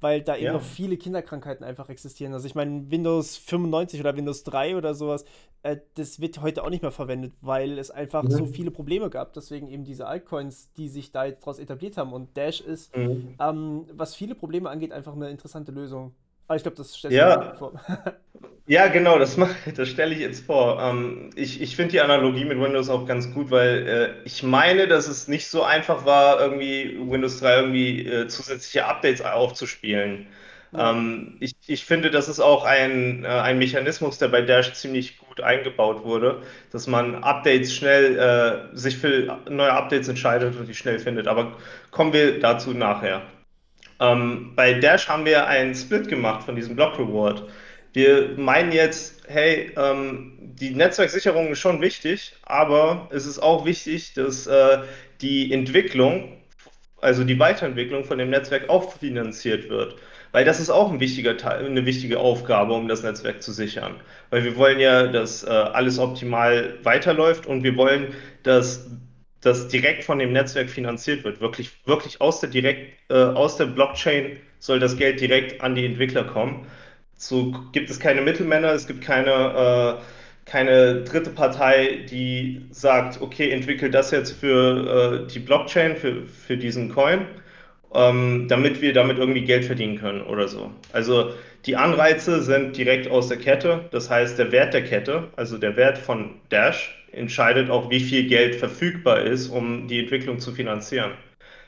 [0.00, 0.52] weil da eben ja.
[0.52, 2.32] noch viele Kinderkrankheiten einfach existieren.
[2.32, 5.24] Also ich meine, Windows 95 oder Windows 3 oder sowas,
[5.62, 8.30] äh, das wird heute auch nicht mehr verwendet, weil es einfach mhm.
[8.30, 9.32] so viele Probleme gab.
[9.32, 12.12] Deswegen eben diese Altcoins, die sich da jetzt draus etabliert haben.
[12.12, 13.34] Und Dash ist, mhm.
[13.40, 16.14] ähm, was viele Probleme angeht, einfach eine interessante Lösung.
[16.48, 17.54] Aber ich glaube, das stellst du ja.
[17.56, 17.78] vor.
[18.66, 19.36] ja, genau, das,
[19.76, 20.80] das stelle ich jetzt vor.
[20.82, 24.88] Ähm, ich ich finde die Analogie mit Windows auch ganz gut, weil äh, ich meine,
[24.88, 30.26] dass es nicht so einfach war, irgendwie Windows 3 irgendwie äh, zusätzliche Updates aufzuspielen.
[30.72, 30.90] Ja.
[30.92, 35.18] Ähm, ich, ich finde, das ist auch ein, äh, ein Mechanismus, der bei Dash ziemlich
[35.18, 40.74] gut eingebaut wurde, dass man Updates schnell, äh, sich für neue Updates entscheidet und die
[40.74, 41.28] schnell findet.
[41.28, 41.56] Aber
[41.90, 43.22] kommen wir dazu nachher.
[44.00, 47.44] Ähm, bei Dash haben wir einen Split gemacht von diesem Block Reward.
[47.92, 54.14] Wir meinen jetzt, hey, ähm, die Netzwerksicherung ist schon wichtig, aber es ist auch wichtig,
[54.14, 54.78] dass äh,
[55.20, 56.36] die Entwicklung,
[57.00, 59.96] also die Weiterentwicklung von dem Netzwerk auch finanziert wird.
[60.30, 63.94] Weil das ist auch ein wichtiger Teil, eine wichtige Aufgabe, um das Netzwerk zu sichern.
[64.30, 68.86] Weil wir wollen ja, dass äh, alles optimal weiterläuft und wir wollen, dass
[69.40, 71.40] das direkt von dem Netzwerk finanziert wird.
[71.40, 75.86] Wirklich, wirklich aus der direkt, äh, aus der Blockchain soll das Geld direkt an die
[75.86, 76.66] Entwickler kommen.
[77.16, 83.50] So gibt es keine Mittelmänner, es gibt keine, äh, keine dritte Partei, die sagt, okay,
[83.50, 87.26] entwickelt das jetzt für äh, die Blockchain, für, für diesen Coin,
[87.94, 90.70] ähm, damit wir damit irgendwie Geld verdienen können oder so.
[90.92, 91.32] Also
[91.66, 95.76] die Anreize sind direkt aus der Kette, das heißt der Wert der Kette, also der
[95.76, 101.12] Wert von Dash, entscheidet auch, wie viel Geld verfügbar ist, um die Entwicklung zu finanzieren.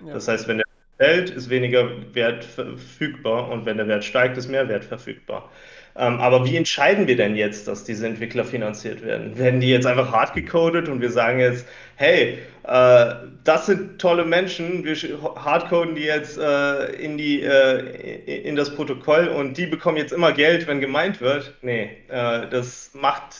[0.04, 0.14] Ja.
[0.14, 0.66] Das heißt, wenn der
[1.00, 5.50] fällt, ist weniger Wert verfügbar und wenn der Wert steigt, ist mehr Wert verfügbar.
[5.96, 9.36] Ähm, aber wie entscheiden wir denn jetzt, dass diese Entwickler finanziert werden?
[9.38, 14.26] Werden die jetzt einfach hart gecodet und wir sagen jetzt, hey, äh, das sind tolle
[14.26, 14.94] Menschen, wir
[15.36, 20.32] hardcoden die jetzt äh, in, die, äh, in das Protokoll und die bekommen jetzt immer
[20.32, 21.54] Geld, wenn gemeint wird?
[21.62, 23.36] Nee, äh, das macht,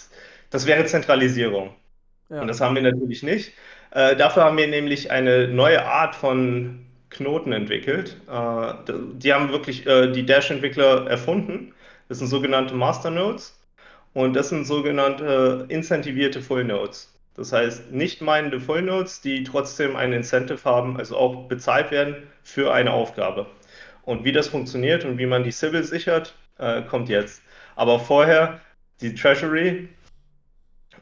[0.50, 1.74] das wäre Zentralisierung.
[2.30, 2.40] Ja.
[2.40, 3.52] Und das haben wir natürlich nicht.
[3.90, 8.16] Äh, dafür haben wir nämlich eine neue Art von Knoten entwickelt.
[8.28, 8.72] Äh,
[9.14, 11.74] die haben wirklich äh, die Dash-Entwickler erfunden.
[12.08, 13.58] Das sind sogenannte Masternodes
[14.14, 17.12] und das sind sogenannte incentivierte Full Nodes.
[17.34, 22.16] Das heißt, nicht meinende Full Nodes, die trotzdem ein Incentive haben, also auch bezahlt werden
[22.42, 23.46] für eine Aufgabe.
[24.02, 27.42] Und wie das funktioniert und wie man die Civil sichert, äh, kommt jetzt.
[27.76, 28.60] Aber vorher
[29.00, 29.88] die Treasury.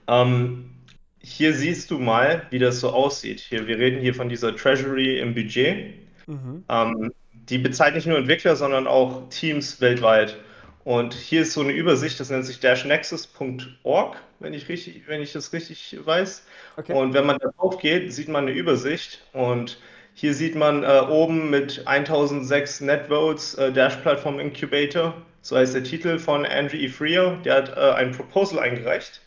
[0.07, 0.78] Ähm,
[1.21, 3.41] hier siehst du mal, wie das so aussieht.
[3.41, 5.95] Hier, wir reden hier von dieser Treasury im Budget.
[6.27, 6.65] Mhm.
[6.69, 10.37] Ähm, die bezahlt nicht nur Entwickler, sondern auch Teams weltweit.
[10.85, 15.33] Und hier ist so eine Übersicht, das nennt sich dashnexus.org, wenn ich richtig, wenn ich
[15.33, 16.47] das richtig weiß.
[16.77, 16.93] Okay.
[16.95, 19.21] Und wenn man da drauf geht, sieht man eine Übersicht.
[19.33, 19.79] Und
[20.15, 25.85] hier sieht man äh, oben mit 1006 Netvotes äh, Dash Platform Incubator, so heißt der
[25.85, 26.89] Titel von Andrew E.
[26.89, 29.21] Freer, der hat äh, ein Proposal eingereicht.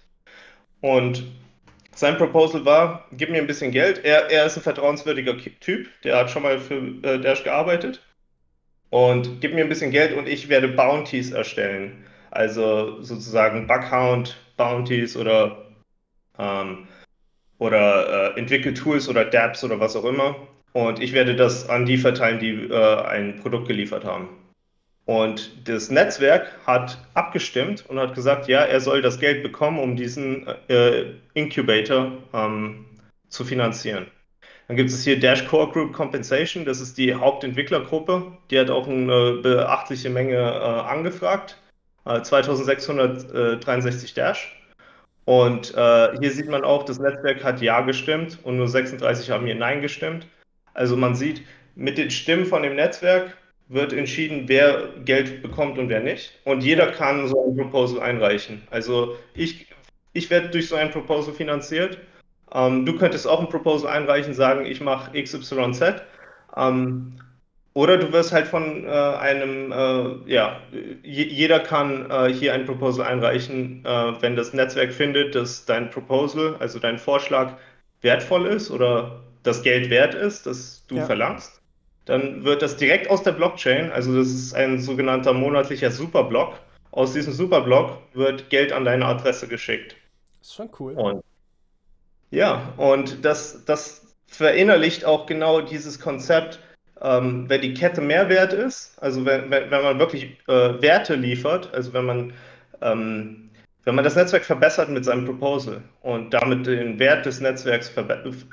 [0.81, 1.23] Und
[2.01, 4.03] sein Proposal war, gib mir ein bisschen Geld.
[4.03, 8.01] Er, er ist ein vertrauenswürdiger Typ, der hat schon mal für äh, Dash gearbeitet.
[8.89, 12.03] Und gib mir ein bisschen Geld und ich werde Bounties erstellen.
[12.31, 15.65] Also sozusagen Bughound Bounties oder,
[16.37, 16.87] ähm,
[17.57, 20.35] oder äh, entwickelt Tools oder Dapps oder was auch immer.
[20.73, 24.29] Und ich werde das an die verteilen, die äh, ein Produkt geliefert haben.
[25.11, 29.97] Und das Netzwerk hat abgestimmt und hat gesagt, ja, er soll das Geld bekommen, um
[29.97, 32.85] diesen äh, Incubator ähm,
[33.27, 34.07] zu finanzieren.
[34.69, 38.37] Dann gibt es hier Dash Core Group Compensation, das ist die Hauptentwicklergruppe.
[38.51, 41.57] Die hat auch eine beachtliche Menge äh, angefragt.
[42.05, 44.57] Äh, 2663 Dash.
[45.25, 49.45] Und äh, hier sieht man auch, das Netzwerk hat Ja gestimmt und nur 36 haben
[49.45, 50.25] hier Nein gestimmt.
[50.73, 51.41] Also man sieht,
[51.75, 53.35] mit den Stimmen von dem Netzwerk
[53.71, 56.33] wird entschieden, wer Geld bekommt und wer nicht.
[56.43, 58.61] Und jeder kann so ein Proposal einreichen.
[58.69, 59.67] Also ich,
[60.13, 61.97] ich werde durch so ein Proposal finanziert.
[62.53, 66.01] Ähm, du könntest auch ein Proposal einreichen, sagen, ich mache XYZ.
[66.57, 67.13] Ähm,
[67.73, 70.59] oder du wirst halt von äh, einem, äh, ja,
[71.03, 76.57] jeder kann äh, hier ein Proposal einreichen, äh, wenn das Netzwerk findet, dass dein Proposal,
[76.59, 77.53] also dein Vorschlag
[78.01, 81.05] wertvoll ist oder das Geld wert ist, das du ja.
[81.05, 81.60] verlangst
[82.05, 86.55] dann wird das direkt aus der Blockchain, also das ist ein sogenannter monatlicher Superblock.
[86.91, 89.95] Aus diesem Superblock wird Geld an deine Adresse geschickt.
[90.39, 90.93] Das ist schon cool.
[90.93, 91.23] Und,
[92.31, 96.59] ja, und das, das verinnerlicht auch genau dieses Konzept,
[97.01, 101.73] ähm, wenn die Kette Mehrwert ist, also wenn, wenn, wenn man wirklich äh, Werte liefert,
[101.73, 102.33] also wenn man
[102.81, 103.50] ähm,
[103.83, 107.91] wenn man das Netzwerk verbessert mit seinem Proposal und damit den Wert des Netzwerks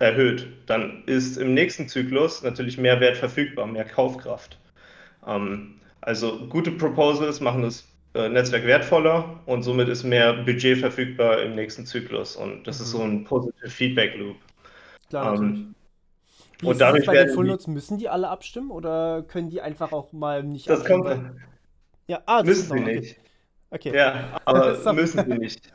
[0.00, 4.58] erhöht, dann ist im nächsten Zyklus natürlich mehr Wert verfügbar, mehr Kaufkraft.
[5.26, 11.42] Ähm, Also gute Proposals machen das äh, Netzwerk wertvoller und somit ist mehr Budget verfügbar
[11.42, 12.36] im nächsten Zyklus.
[12.36, 12.84] Und das mhm.
[12.84, 14.36] ist so ein positive Feedback Loop.
[15.10, 15.74] Klar, ähm,
[16.60, 19.92] Wie und dadurch bei den Full Notes, müssen die alle abstimmen oder können die einfach
[19.92, 21.06] auch mal nicht Das kommt.
[22.06, 23.16] Ja, ah, das müssen sie nicht.
[23.70, 23.94] Okay.
[23.94, 25.72] Ja, aber müssen sie nicht.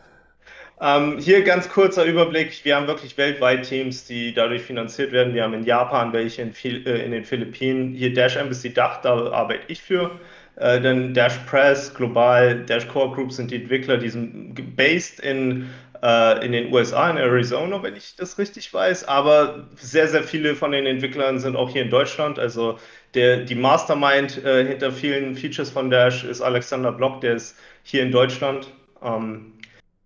[0.81, 2.65] Ähm, hier ganz kurzer Überblick.
[2.65, 5.33] Wir haben wirklich weltweit Teams, die dadurch finanziert werden.
[5.33, 7.93] Wir haben in Japan welche, in, äh, in den Philippinen.
[7.93, 10.11] Hier Dash Embassy Dach, da arbeite ich für.
[10.55, 15.69] Äh, dann Dash Press, global, Dash Core Group sind die Entwickler, die sind based in,
[16.03, 19.07] äh, in den USA, in Arizona, wenn ich das richtig weiß.
[19.07, 22.39] Aber sehr, sehr viele von den Entwicklern sind auch hier in Deutschland.
[22.39, 22.77] Also
[23.13, 28.03] der, die Mastermind äh, hinter vielen Features von Dash ist Alexander Block, der ist hier
[28.03, 28.67] in Deutschland.
[29.01, 29.53] Ähm,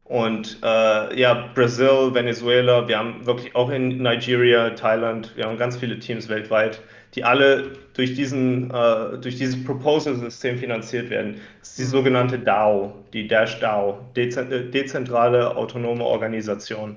[0.04, 5.76] und äh, ja, Brasil, Venezuela, wir haben wirklich auch in Nigeria, Thailand, wir haben ganz
[5.76, 6.82] viele Teams weltweit,
[7.14, 11.42] die alle durch, diesen, äh, durch dieses Proposal-System finanziert werden.
[11.60, 14.26] Das ist die sogenannte DAO, die Dash DAO, äh,
[14.70, 16.96] dezentrale autonome Organisation.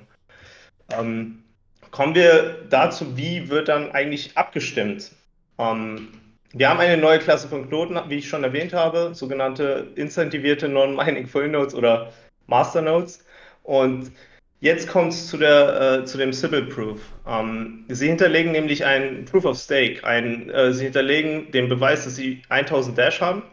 [0.97, 1.43] Ähm,
[1.91, 5.11] kommen wir dazu, wie wird dann eigentlich abgestimmt?
[5.57, 6.07] Ähm,
[6.53, 11.27] wir haben eine neue Klasse von Knoten, wie ich schon erwähnt habe, sogenannte incentivierte Non-Mining
[11.27, 12.11] Full Nodes oder
[12.47, 13.25] Masternodes.
[13.63, 14.11] Und
[14.59, 16.99] jetzt kommt es zu, äh, zu dem Sybil Proof.
[17.25, 20.03] Ähm, sie hinterlegen nämlich ein Proof of Stake.
[20.03, 23.43] Ein, äh, sie hinterlegen den Beweis, dass sie 1000 Dash haben.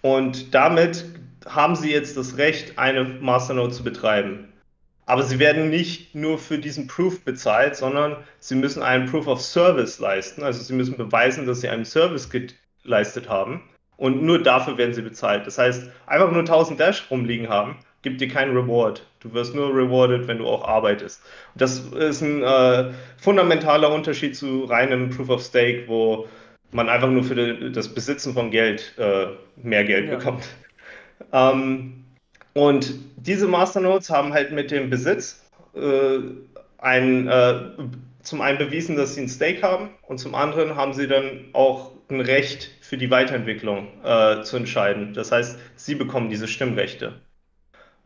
[0.00, 1.04] Und damit
[1.46, 4.52] haben sie jetzt das Recht, eine Masternode zu betreiben.
[5.06, 9.40] Aber sie werden nicht nur für diesen Proof bezahlt, sondern sie müssen einen Proof of
[9.40, 10.42] Service leisten.
[10.42, 12.28] Also sie müssen beweisen, dass sie einen Service
[12.82, 13.62] geleistet haben.
[13.96, 15.46] Und nur dafür werden sie bezahlt.
[15.46, 19.06] Das heißt, einfach nur 1000 Dash rumliegen haben, gibt dir keinen Reward.
[19.20, 21.22] Du wirst nur rewarded, wenn du auch arbeitest.
[21.54, 26.28] Das ist ein äh, fundamentaler Unterschied zu reinem Proof of Stake, wo
[26.72, 30.16] man einfach nur für das Besitzen von Geld äh, mehr Geld ja.
[30.16, 30.44] bekommt.
[31.32, 32.04] Ähm,
[32.56, 36.20] und diese Masternodes haben halt mit dem Besitz äh,
[36.78, 37.54] ein, äh,
[38.22, 41.92] zum einen bewiesen, dass sie ein Stake haben und zum anderen haben sie dann auch
[42.08, 45.12] ein Recht für die Weiterentwicklung äh, zu entscheiden.
[45.12, 47.20] Das heißt, sie bekommen diese Stimmrechte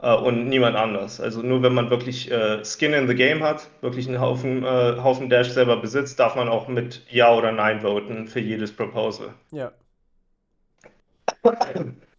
[0.03, 1.21] äh, und niemand anders.
[1.21, 4.97] Also nur wenn man wirklich äh, Skin in the Game hat, wirklich einen Haufen, äh,
[4.97, 9.33] Haufen Dash selber besitzt, darf man auch mit Ja oder Nein voten für jedes Proposal.
[9.53, 9.71] Ja.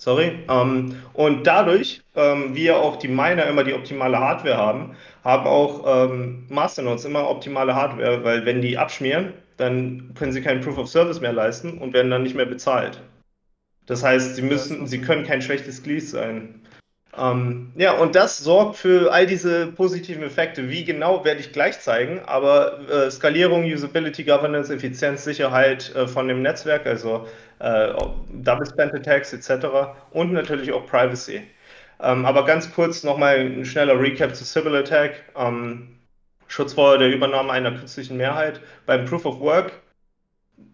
[0.00, 0.32] Sorry.
[0.48, 5.46] Ähm, und dadurch, ähm, wie ja auch die Miner immer die optimale Hardware haben, haben
[5.46, 10.78] auch ähm, Masternodes immer optimale Hardware, weil wenn die abschmieren, dann können sie keinen Proof
[10.78, 13.02] of Service mehr leisten und werden dann nicht mehr bezahlt.
[13.84, 16.62] Das heißt, sie müssen, sie können kein schlechtes Glied sein.
[17.18, 20.70] Ähm, ja, und das sorgt für all diese positiven Effekte.
[20.70, 26.26] Wie genau werde ich gleich zeigen, aber äh, Skalierung, Usability, Governance, Effizienz, Sicherheit äh, von
[26.26, 27.26] dem Netzwerk, also
[27.60, 27.92] äh,
[28.32, 29.66] Double Spend Attacks etc.
[30.10, 31.42] und natürlich auch Privacy.
[32.00, 35.22] Ähm, aber ganz kurz nochmal ein schneller Recap zu Civil Attack.
[35.36, 35.98] Ähm,
[36.48, 38.60] Schutz vor der Übernahme einer künstlichen Mehrheit.
[38.86, 39.72] Beim Proof of Work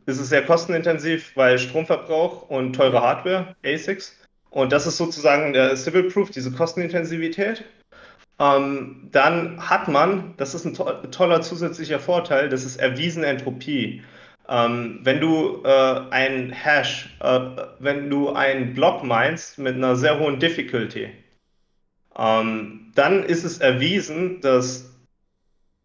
[0.06, 4.16] ist es sehr kostenintensiv, weil Stromverbrauch und teure Hardware, ASICs.
[4.50, 7.64] Und das ist sozusagen der Civil Proof, diese Kostenintensivität.
[8.38, 14.02] Ähm, dann hat man, das ist ein to toller zusätzlicher Vorteil, das ist erwiesene Entropie.
[14.48, 17.40] Ähm, wenn du äh, ein Hash, äh,
[17.78, 21.08] wenn du einen Block meinst mit einer sehr hohen Difficulty,
[22.16, 24.92] ähm, dann ist es erwiesen, dass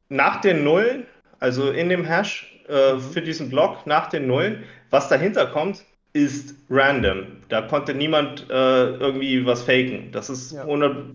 [0.10, 1.06] nach den Nullen,
[1.40, 3.02] also in dem Hash äh, mhm.
[3.02, 7.26] für diesen Block nach den Nullen, was dahinter kommt, ist random.
[7.48, 10.12] Da konnte niemand äh, irgendwie was faken.
[10.12, 10.66] Das ist ja.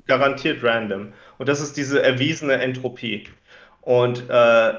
[0.07, 1.13] garantiert random.
[1.39, 3.29] Und das ist diese erwiesene Entropie.
[3.83, 4.75] Und äh,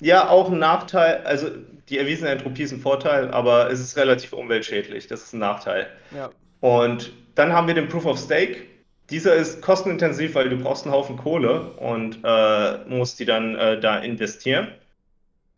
[0.00, 1.48] ja, auch ein Nachteil, also
[1.88, 5.06] die erwiesene Entropie ist ein Vorteil, aber es ist relativ umweltschädlich.
[5.06, 5.86] Das ist ein Nachteil.
[6.14, 6.30] Ja.
[6.60, 8.62] Und dann haben wir den Proof of Stake.
[9.10, 13.78] Dieser ist kostenintensiv, weil du brauchst einen Haufen Kohle und äh, musst die dann äh,
[13.78, 14.68] da investieren.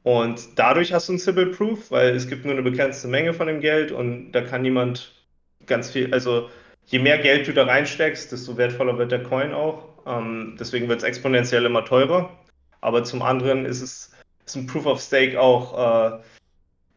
[0.02, 3.46] Und dadurch hast du ein Sybil Proof, weil es gibt nur eine begrenzte Menge von
[3.46, 5.12] dem Geld und da kann niemand
[5.66, 6.48] ganz viel, also
[6.86, 9.88] je mehr Geld du da reinsteckst, desto wertvoller wird der Coin auch.
[10.06, 12.30] Ähm, deswegen wird es exponentiell immer teurer.
[12.80, 14.12] Aber zum anderen ist es
[14.46, 16.18] ist ein Proof of Stake auch äh,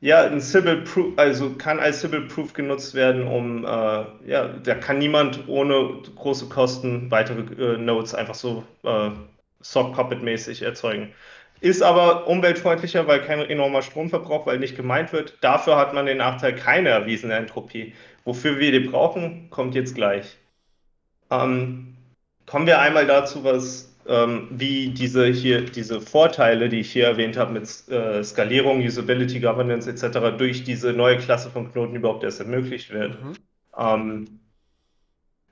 [0.01, 4.75] ja ein Sybil Proof, also kann als Sybil Proof genutzt werden, um äh, ja, da
[4.75, 9.09] kann niemand ohne große Kosten weitere äh, Nodes einfach so äh,
[9.61, 11.13] Sock Puppet mäßig erzeugen.
[11.61, 15.37] Ist aber umweltfreundlicher, weil kein enormer Stromverbrauch, weil nicht gemeint wird.
[15.41, 17.93] Dafür hat man den Nachteil keine erwiesene Entropie.
[18.23, 20.37] Wofür wir die brauchen, kommt jetzt gleich.
[21.29, 21.97] Ähm,
[22.45, 27.37] kommen wir einmal dazu, was ähm, wie diese hier, diese Vorteile, die ich hier erwähnt
[27.37, 32.39] habe, mit äh, Skalierung, Usability, Governance etc., durch diese neue Klasse von Knoten überhaupt erst
[32.39, 33.23] ermöglicht wird.
[33.23, 33.33] Mhm.
[33.77, 34.39] Ähm,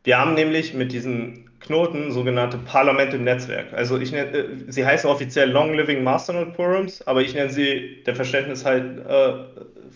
[0.04, 3.74] wir haben nämlich mit diesen Knoten sogenannte Parlamente im Netzwerk.
[3.74, 8.04] Also ich nenne, äh, sie heißen offiziell Long Living Masternode Quorums, aber ich nenne sie
[8.06, 9.34] der Verständnis halt äh,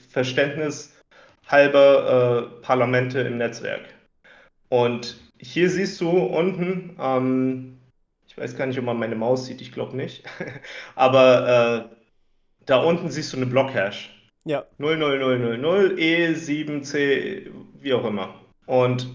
[0.10, 0.96] Verständnis
[1.48, 3.82] halber äh, Parlamente im Netzwerk.
[4.70, 7.78] Und hier siehst du unten, ähm,
[8.32, 10.24] ich weiß gar nicht, ob man meine Maus sieht, ich glaube nicht,
[10.96, 11.96] aber äh,
[12.66, 14.10] da unten siehst du eine Blockhash.
[14.46, 14.66] Ja.
[14.80, 18.34] 00000 E7C, wie auch immer.
[18.68, 19.10] Und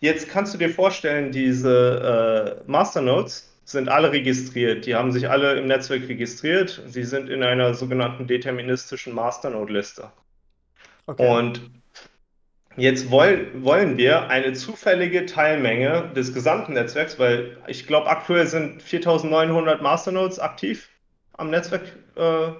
[0.00, 4.84] jetzt kannst du dir vorstellen, diese äh, Masternodes sind alle registriert.
[4.84, 6.82] Die haben sich alle im Netzwerk registriert.
[6.86, 10.12] Sie sind in einer sogenannten deterministischen Masternode-Liste.
[11.06, 11.26] Okay.
[11.26, 11.70] Und
[12.76, 18.82] Jetzt wollen, wollen wir eine zufällige Teilmenge des gesamten Netzwerks, weil ich glaube, aktuell sind
[18.82, 20.88] 4900 Masternodes aktiv
[21.32, 21.82] am Netzwerk.
[22.16, 22.52] Äh,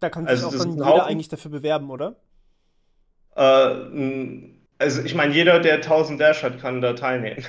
[0.00, 1.00] da kann sich also auch dann jeder Haufen.
[1.02, 2.16] eigentlich dafür bewerben, oder?
[3.34, 7.44] Äh, also ich meine, jeder, der 1000 Dash hat, kann da teilnehmen.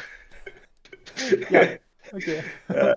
[1.50, 1.62] ja,
[2.14, 2.44] okay.
[2.70, 2.96] Äh,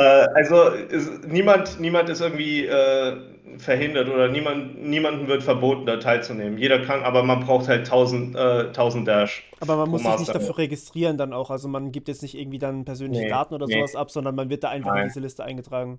[0.00, 3.16] also ist, niemand, niemand ist irgendwie äh,
[3.58, 6.58] verhindert oder niemand, niemandem wird verboten, da teilzunehmen.
[6.58, 9.44] Jeder kann, aber man braucht halt 1000, äh, 1000 Dash.
[9.60, 11.50] Aber man muss sich nicht dafür registrieren dann auch.
[11.50, 13.74] Also man gibt jetzt nicht irgendwie dann persönliche nee, Daten oder nee.
[13.74, 15.02] sowas ab, sondern man wird da einfach Nein.
[15.02, 15.98] in diese Liste eingetragen.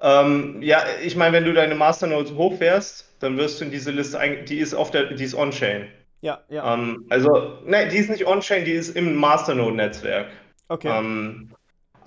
[0.00, 4.18] Ähm, ja, ich meine, wenn du deine Masternode hochfährst, dann wirst du in diese Liste,
[4.48, 5.86] die ist auf der, die ist on-chain.
[6.22, 6.74] Ja, ja.
[6.74, 10.28] Ähm, also, ne, die ist nicht on-chain, die ist im Masternode-Netzwerk.
[10.68, 10.88] Okay.
[10.88, 11.50] Ähm,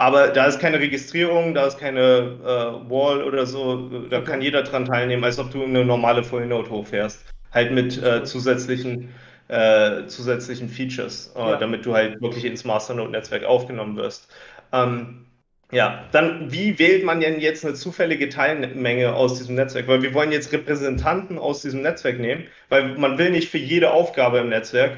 [0.03, 2.01] aber da ist keine Registrierung, da ist keine
[2.43, 6.45] äh, Wall oder so, da kann jeder dran teilnehmen, als ob du eine normale Full
[6.45, 7.23] Node hochfährst.
[7.53, 9.13] Halt mit äh, zusätzlichen,
[9.47, 11.55] äh, zusätzlichen Features, äh, ja.
[11.55, 14.29] damit du halt wirklich ins Masternode-Netzwerk aufgenommen wirst.
[14.73, 15.25] Ähm,
[15.71, 19.87] ja, dann wie wählt man denn jetzt eine zufällige Teilmenge aus diesem Netzwerk?
[19.87, 23.91] Weil wir wollen jetzt Repräsentanten aus diesem Netzwerk nehmen, weil man will nicht für jede
[23.91, 24.97] Aufgabe im Netzwerk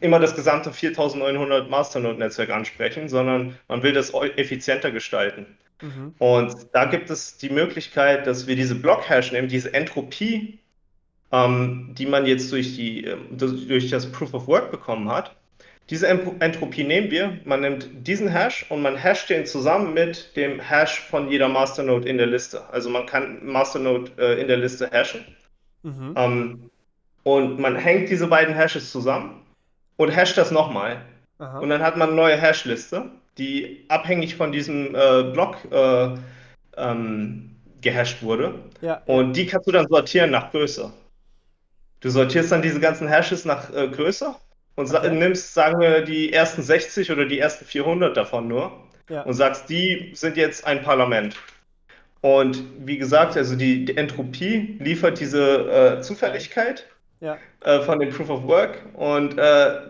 [0.00, 5.46] immer das gesamte 4900 Masternode-Netzwerk ansprechen, sondern man will das effizienter gestalten.
[5.80, 6.14] Mhm.
[6.18, 10.58] Und da gibt es die Möglichkeit, dass wir diese Blockhash nehmen, diese Entropie,
[11.32, 15.34] ähm, die man jetzt durch, die, ähm, durch das Proof of Work bekommen hat.
[15.90, 20.58] Diese Entropie nehmen wir, man nimmt diesen Hash und man hasht den zusammen mit dem
[20.58, 22.62] Hash von jeder Masternode in der Liste.
[22.72, 25.26] Also man kann Masternode äh, in der Liste hashen.
[25.82, 26.14] Mhm.
[26.16, 26.70] Ähm,
[27.22, 29.43] und man hängt diese beiden Hashes zusammen
[29.96, 31.02] und hasht das nochmal.
[31.38, 36.14] Und dann hat man eine neue Hashliste, die abhängig von diesem äh, Block äh,
[36.76, 38.54] ähm, gehasht wurde.
[38.80, 39.02] Ja.
[39.06, 40.92] Und die kannst du dann sortieren nach Größe.
[42.00, 44.34] Du sortierst dann diese ganzen Hashes nach äh, Größe
[44.76, 45.10] und okay.
[45.10, 48.72] nimmst, sagen wir, die ersten 60 oder die ersten 400 davon nur
[49.08, 49.22] ja.
[49.22, 51.36] und sagst, die sind jetzt ein Parlament.
[52.20, 56.86] Und wie gesagt, also die, die Entropie liefert diese äh, Zufälligkeit
[57.20, 57.38] ja.
[57.60, 58.82] äh, von dem Proof of Work.
[58.94, 59.80] Und äh,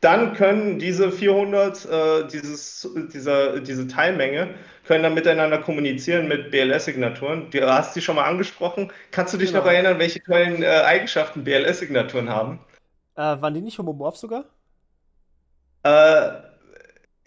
[0.00, 4.54] dann können diese 400, äh, dieses, dieser, diese Teilmenge,
[4.86, 7.50] können dann miteinander kommunizieren mit BLS-Signaturen.
[7.50, 8.92] Du hast sie schon mal angesprochen.
[9.10, 9.64] Kannst du dich genau.
[9.64, 12.60] noch erinnern, welche tollen äh, Eigenschaften BLS-Signaturen haben?
[13.16, 14.44] Äh, waren die nicht homomorph sogar?
[15.84, 16.30] Äh,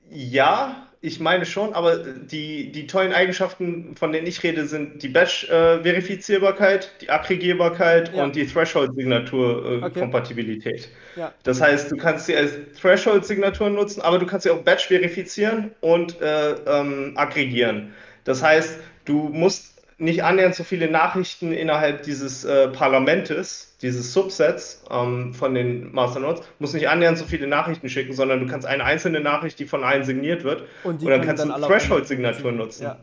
[0.10, 5.10] ja, ich meine schon, aber die, die tollen Eigenschaften, von denen ich rede, sind die
[5.10, 8.24] Batch-Verifizierbarkeit, die Aggregierbarkeit ja.
[8.24, 10.90] und die Threshold-Signatur-Kompatibilität.
[11.16, 11.32] Äh, ja.
[11.44, 15.70] Das heißt, du kannst sie als Threshold-Signatur nutzen, aber du kannst sie auch Batch verifizieren
[15.82, 17.94] und äh, ähm, aggregieren.
[18.24, 24.84] Das heißt, du musst nicht annähernd so viele Nachrichten innerhalb dieses äh, Parlamentes, dieses Subsets
[24.92, 28.84] ähm, von den Masternodes, muss nicht annähernd so viele Nachrichten schicken, sondern du kannst eine
[28.84, 32.84] einzelne Nachricht, die von allen signiert wird, und, und dann kannst dann du Threshold-Signatur nutzen.
[32.84, 33.00] Ja.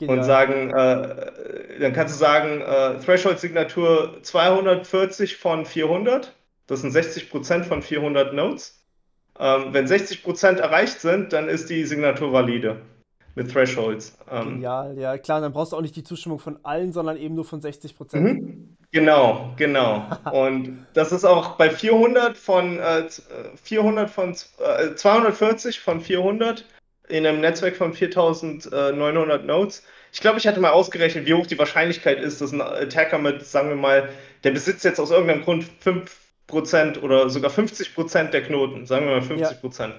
[0.00, 6.34] Und sagen, äh, dann kannst du sagen, äh, Threshold-Signatur 240 von 400,
[6.68, 8.80] das sind 60% von 400 Nodes.
[9.40, 12.80] Ähm, wenn 60% erreicht sind, dann ist die Signatur valide
[13.38, 14.16] mit Thresholds.
[14.30, 17.34] Ähm, Genial, ja klar, dann brauchst du auch nicht die Zustimmung von allen, sondern eben
[17.34, 18.24] nur von 60 Prozent.
[18.24, 18.76] Mhm.
[18.90, 20.06] Genau, genau.
[20.32, 23.04] Und das ist auch bei 400 von äh,
[23.62, 26.64] 400 von äh, 240 von 400
[27.08, 29.82] in einem Netzwerk von 4900 Nodes.
[30.12, 33.44] Ich glaube, ich hatte mal ausgerechnet, wie hoch die Wahrscheinlichkeit ist, dass ein Attacker mit,
[33.46, 34.08] sagen wir mal,
[34.44, 39.26] der besitzt jetzt aus irgendeinem Grund 5% oder sogar 50% der Knoten, sagen wir mal
[39.26, 39.88] 50%.
[39.88, 39.94] Ja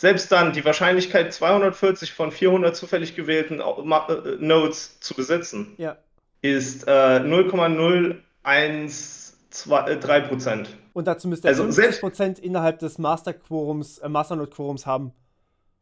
[0.00, 5.98] selbst dann die Wahrscheinlichkeit, 240 von 400 zufällig gewählten äh, Nodes zu besitzen, ja.
[6.40, 10.74] ist äh, 0,0123 Prozent.
[10.94, 15.12] Und dazu müsste er also 50 Prozent innerhalb des Master-Quorums, äh, Masternode-Quorums haben.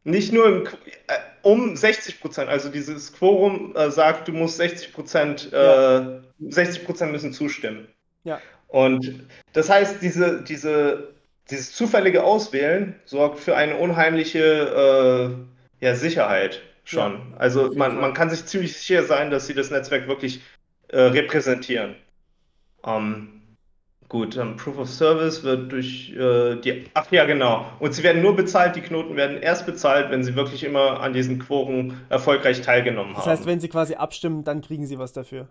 [0.03, 0.71] Nicht nur im, äh,
[1.43, 2.51] um 60 Prozent.
[2.51, 6.25] Also dieses Quorum äh, sagt, du musst 60 Prozent, ja.
[6.41, 7.87] 60 Prozent müssen zustimmen.
[8.25, 8.41] Ja.
[8.67, 11.15] Und das heißt, diese, diese,
[11.51, 15.39] dieses zufällige Auswählen sorgt für eine unheimliche
[15.81, 17.13] äh, ja, Sicherheit schon.
[17.13, 20.43] Ja, also man, man kann sich ziemlich sicher sein, dass sie das Netzwerk wirklich
[20.89, 21.95] äh, repräsentieren.
[22.87, 23.41] Ähm,
[24.09, 26.85] gut, dann Proof of Service wird durch äh, die.
[26.95, 27.67] Ach ja, genau.
[27.79, 31.13] Und sie werden nur bezahlt, die Knoten werden erst bezahlt, wenn sie wirklich immer an
[31.13, 33.25] diesen Quoren erfolgreich teilgenommen haben.
[33.25, 35.49] Das heißt, wenn sie quasi abstimmen, dann kriegen sie was dafür.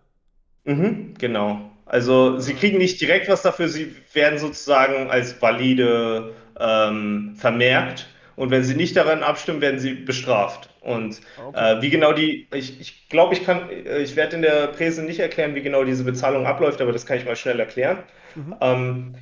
[0.66, 1.72] Mhm, genau.
[1.88, 8.08] Also sie kriegen nicht direkt was dafür, sie werden sozusagen als valide ähm, vermerkt.
[8.36, 10.70] Und wenn sie nicht daran abstimmen, werden sie bestraft.
[10.82, 11.78] Und okay.
[11.78, 15.20] äh, wie genau die, ich, ich glaube, ich kann, ich werde in der Präse nicht
[15.20, 17.98] erklären, wie genau diese Bezahlung abläuft, aber das kann ich mal schnell erklären.
[18.36, 18.56] Mhm.
[18.62, 19.16] Ähm,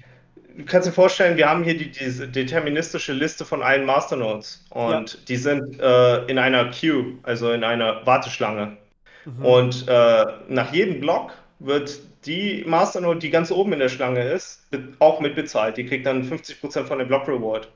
[0.57, 5.13] du kannst dir vorstellen, wir haben hier die, diese deterministische Liste von allen Masternodes und
[5.13, 5.19] ja.
[5.27, 8.77] die sind äh, in einer Queue, also in einer Warteschlange.
[9.25, 9.45] Mhm.
[9.45, 14.67] Und äh, nach jedem Block wird die Masternode, die ganz oben in der Schlange ist,
[14.99, 15.77] auch mit bezahlt.
[15.77, 17.69] Die kriegt dann 50% von dem Block Reward.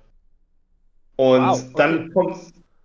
[1.16, 1.74] Und wow, okay.
[1.76, 2.38] dann, kommt,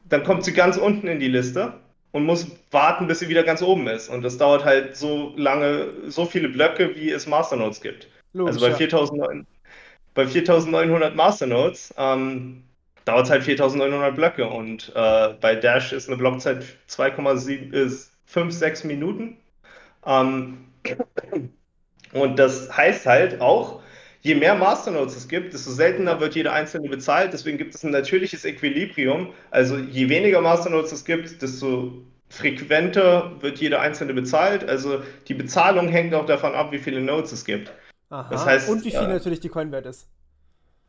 [0.09, 1.75] dann kommt sie ganz unten in die Liste
[2.13, 4.09] und muss warten, bis sie wieder ganz oben ist.
[4.09, 8.09] Und das dauert halt so lange, so viele Blöcke, wie es Masternodes gibt.
[8.33, 9.47] Logisch, also bei, 4900,
[10.15, 12.65] bei 4900 Masternodes ähm,
[13.05, 19.37] dauert es halt 4900 Blöcke und äh, bei Dash ist eine Blockzeit 2,56 Minuten.
[20.07, 20.59] Ähm,
[22.13, 23.83] und das heißt halt auch,
[24.25, 27.33] je mehr Masternodes es gibt, desto seltener wird jeder einzelne bezahlt.
[27.33, 29.33] Deswegen gibt es ein natürliches Equilibrium.
[29.51, 31.93] Also je weniger Masternodes es gibt, desto
[32.29, 34.69] frequenter wird jeder einzelne bezahlt.
[34.69, 37.73] Also die Bezahlung hängt auch davon ab, wie viele Nodes es gibt.
[38.11, 38.29] Aha.
[38.31, 40.09] Das heißt, Und wie viel äh, natürlich die Coin wert ist.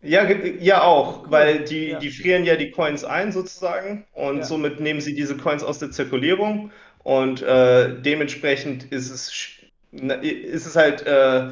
[0.01, 1.31] Ja, ja auch, cool.
[1.31, 1.99] weil die, ja.
[1.99, 4.43] die frieren ja die Coins ein sozusagen und ja.
[4.43, 6.71] somit nehmen sie diese Coins aus der Zirkulierung
[7.03, 9.33] und äh, dementsprechend ist es
[10.21, 11.49] ist es halt, äh,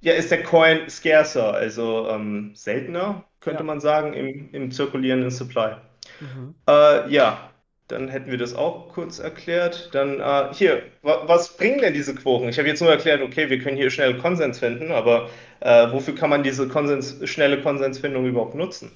[0.00, 3.66] ja, ist der Coin scarcer, also ähm, seltener, könnte ja.
[3.66, 5.76] man sagen, im, im zirkulierenden Supply.
[6.20, 6.54] Mhm.
[6.68, 7.50] Äh, ja,
[7.88, 9.90] dann hätten wir das auch kurz erklärt.
[9.92, 12.48] Dann äh, hier, wa was bringen denn diese Quoren?
[12.48, 15.30] Ich habe jetzt nur erklärt, okay, wir können hier schnell Konsens finden, aber
[15.60, 18.90] äh, wofür kann man diese Konsens, schnelle Konsensfindung überhaupt nutzen?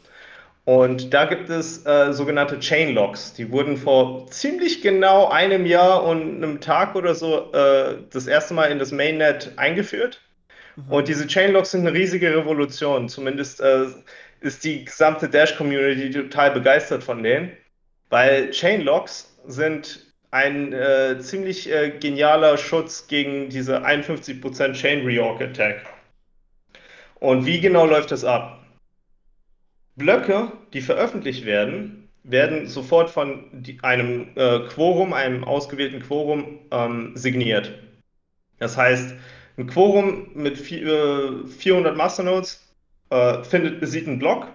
[0.70, 3.32] Und da gibt es äh, sogenannte Chain Locks.
[3.32, 8.54] Die wurden vor ziemlich genau einem Jahr und einem Tag oder so äh, das erste
[8.54, 10.20] Mal in das Mainnet eingeführt.
[10.76, 10.92] Mhm.
[10.92, 13.08] Und diese Chain Locks sind eine riesige Revolution.
[13.08, 13.86] Zumindest äh,
[14.42, 17.50] ist die gesamte Dash-Community total begeistert von denen,
[18.08, 25.42] weil Chain Locks sind ein äh, ziemlich äh, genialer Schutz gegen diese 51% Chain Reorg
[25.42, 25.84] Attack.
[27.18, 28.59] Und wie genau läuft das ab?
[30.00, 33.44] Blöcke, die veröffentlicht werden, werden sofort von
[33.82, 37.78] einem äh, Quorum, einem ausgewählten Quorum ähm, signiert.
[38.58, 39.14] Das heißt,
[39.58, 42.66] ein Quorum mit vier, äh, 400 Masternodes
[43.10, 44.48] äh, findet, sieht einen Block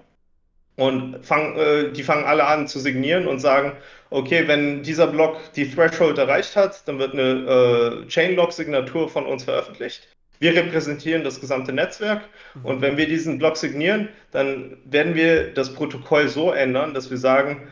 [0.78, 3.74] und fang, äh, die fangen alle an zu signieren und sagen,
[4.10, 9.44] okay, wenn dieser Block die Threshold erreicht hat, dann wird eine äh, Chainlock-Signatur von uns
[9.44, 10.15] veröffentlicht.
[10.40, 12.22] Wir repräsentieren das gesamte Netzwerk
[12.56, 12.66] mhm.
[12.66, 17.18] und wenn wir diesen Block signieren, dann werden wir das Protokoll so ändern, dass wir
[17.18, 17.68] sagen,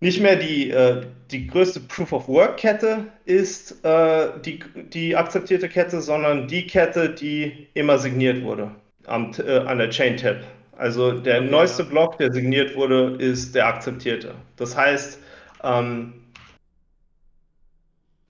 [0.00, 4.60] nicht mehr die, äh, die größte Proof-of-Work-Kette ist äh, die,
[4.92, 8.70] die akzeptierte Kette, sondern die Kette, die immer signiert wurde
[9.06, 10.36] am, äh, an der Chain-Tab.
[10.76, 11.84] Also der okay, neueste.
[11.84, 14.34] Block, der signiert wurde, ist der akzeptierte.
[14.56, 15.18] Das heißt,
[15.62, 16.23] ähm,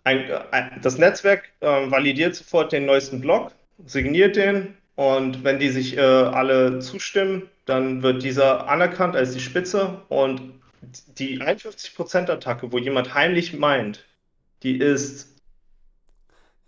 [0.05, 3.53] ein, ein, das Netzwerk äh, validiert sofort den neuesten Block,
[3.87, 9.41] signiert den und wenn die sich äh, alle zustimmen, dann wird dieser anerkannt als die
[9.41, 10.61] Spitze und
[11.19, 14.05] die 51%-Attacke, wo jemand heimlich meint,
[14.63, 15.35] die ist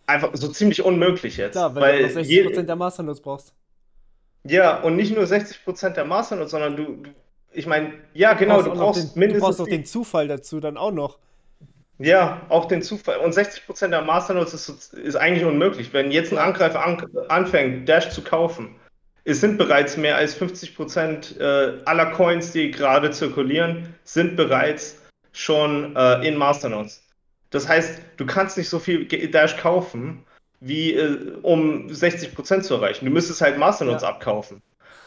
[0.07, 1.53] einfach so ziemlich unmöglich jetzt.
[1.53, 3.53] Klar, weil, weil du noch 60% je, der Masternodes brauchst.
[4.45, 7.11] Ja, und nicht nur 60% der Masternodes, sondern du, du
[7.53, 9.41] ich meine, ja genau, du brauchst, du brauchst den, mindestens...
[9.41, 11.19] Du brauchst auch den Zufall dazu dann auch noch.
[11.99, 13.19] Ja, auch den Zufall.
[13.19, 15.93] Und 60% der Masternodes ist, ist eigentlich unmöglich.
[15.93, 18.75] Wenn jetzt ein Angreifer an, anfängt, Dash zu kaufen,
[19.25, 25.97] es sind bereits mehr als 50% äh, aller Coins, die gerade zirkulieren, sind bereits schon
[25.97, 27.03] äh, in Masternodes.
[27.51, 30.25] Das heißt, du kannst nicht so viel Dash kaufen,
[30.61, 33.07] wie äh, um 60% zu erreichen.
[33.07, 34.09] Du müsstest halt Masternodes ja.
[34.09, 34.63] abkaufen.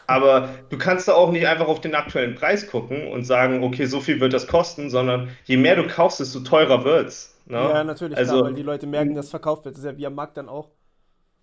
[0.06, 3.86] Aber du kannst da auch nicht einfach auf den aktuellen Preis gucken und sagen, okay,
[3.86, 7.38] so viel wird das kosten, sondern je mehr du kaufst, desto teurer wird's.
[7.46, 7.58] Ne?
[7.58, 9.76] Ja, natürlich, also, klar, weil die Leute merken, dass verkauft wird.
[9.76, 10.70] Das ist ja wie am Markt dann auch.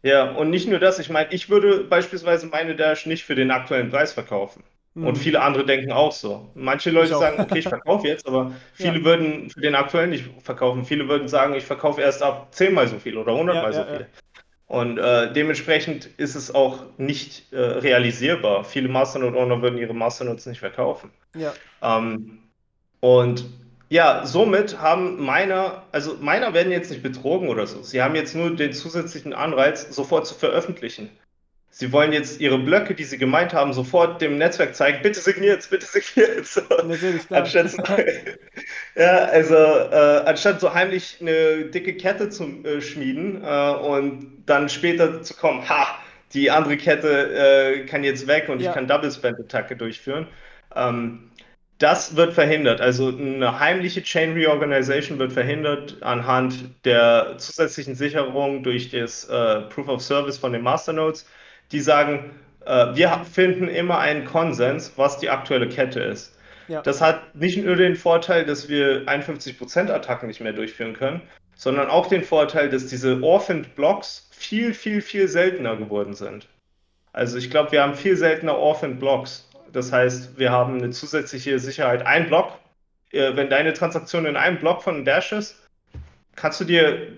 [0.03, 3.51] Ja, und nicht nur das, ich meine, ich würde beispielsweise meine Dash nicht für den
[3.51, 4.63] aktuellen Preis verkaufen.
[4.95, 5.15] Und mhm.
[5.15, 6.49] viele andere denken auch so.
[6.55, 9.05] Manche Leute sagen, okay, ich verkaufe jetzt, aber viele ja.
[9.05, 10.85] würden für den aktuellen nicht verkaufen.
[10.85, 14.07] Viele würden sagen, ich verkaufe erst ab zehnmal so viel oder hundertmal ja, so viel.
[14.67, 18.65] Und äh, dementsprechend ist es auch nicht äh, realisierbar.
[18.65, 21.09] Viele Masternode-Owner würden ihre Masternodes nicht verkaufen.
[21.35, 21.53] Ja.
[21.81, 22.39] Ähm,
[22.99, 23.45] und
[23.89, 27.81] ja, somit haben Miner, also Miner werden jetzt nicht betrogen oder so.
[27.81, 31.09] Sie haben jetzt nur den zusätzlichen Anreiz, sofort zu veröffentlichen.
[31.79, 35.69] Sie wollen jetzt ihre Blöcke, die sie gemeint haben, sofort dem Netzwerk zeigen, bitte signiert,
[35.69, 36.47] bitte signiert.
[36.47, 36.61] So.
[36.87, 37.41] Natürlich, klar.
[37.41, 37.71] Anstatt,
[38.95, 44.69] ja, also äh, anstatt so heimlich eine dicke Kette zu äh, schmieden äh, und dann
[44.69, 45.99] später zu kommen, ha,
[46.33, 48.69] die andere Kette äh, kann jetzt weg und ja.
[48.69, 50.25] ich kann Double Spend Attacke durchführen.
[50.75, 51.29] Ähm,
[51.77, 52.81] das wird verhindert.
[52.81, 59.89] Also eine heimliche Chain Reorganization wird verhindert anhand der zusätzlichen Sicherung durch das äh, Proof
[59.89, 61.27] of Service von den Masternodes,
[61.71, 62.31] die sagen,
[62.65, 66.37] äh, wir finden immer einen Konsens, was die aktuelle Kette ist.
[66.67, 66.81] Ja.
[66.81, 71.21] Das hat nicht nur den Vorteil, dass wir 51% Attacken nicht mehr durchführen können,
[71.55, 76.47] sondern auch den Vorteil, dass diese Orphaned Blocks viel, viel, viel seltener geworden sind.
[77.13, 79.49] Also ich glaube, wir haben viel seltener Orphaned Blocks.
[79.71, 82.05] Das heißt, wir haben eine zusätzliche Sicherheit.
[82.05, 82.51] Ein Block,
[83.11, 85.67] äh, wenn deine Transaktion in einem Block von Dash ist,
[86.35, 87.13] kannst du dir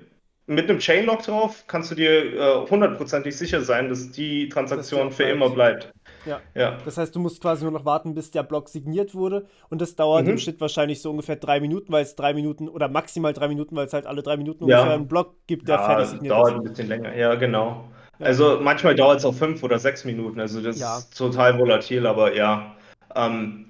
[0.49, 5.15] mit einem Chainlock drauf, kannst du dir hundertprozentig äh, sicher sein, dass die Transaktion das
[5.15, 5.93] für immer bleibt.
[6.25, 6.41] Ja.
[6.55, 6.77] ja.
[6.85, 9.45] Das heißt, du musst quasi nur noch warten, bis der Block signiert wurde.
[9.69, 10.31] Und das dauert mhm.
[10.31, 13.75] im Schnitt wahrscheinlich so ungefähr drei Minuten, weil es drei Minuten oder maximal drei Minuten,
[13.75, 14.79] weil es halt alle drei Minuten ja.
[14.79, 16.53] ungefähr einen Block gibt, der ja, fertig signiert dauert ist.
[16.53, 17.15] dauert ein bisschen länger.
[17.15, 17.87] Ja, genau.
[18.17, 18.25] Ja.
[18.25, 20.39] Also manchmal dauert es auch fünf oder sechs Minuten.
[20.39, 22.75] Also das ist total volatil, aber ja.
[23.15, 23.67] Ähm,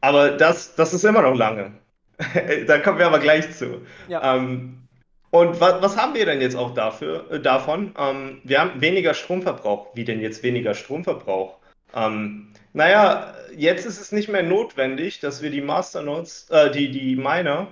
[0.00, 1.72] aber das, das ist immer noch lange.
[2.66, 3.82] da kommen wir aber gleich zu.
[4.08, 4.36] Ja.
[4.36, 4.85] Ähm,
[5.30, 7.94] und was, was, haben wir denn jetzt auch dafür, äh, davon?
[7.98, 9.94] Ähm, wir haben weniger Stromverbrauch.
[9.94, 11.58] Wie denn jetzt weniger Stromverbrauch?
[11.94, 17.16] Ähm, naja, jetzt ist es nicht mehr notwendig, dass wir die Masternodes, äh, die, die
[17.16, 17.68] Miner,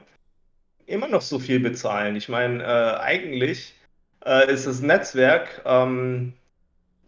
[0.86, 2.16] immer noch so viel bezahlen.
[2.16, 3.74] Ich meine, äh, eigentlich
[4.24, 6.34] äh, ist das Netzwerk ähm,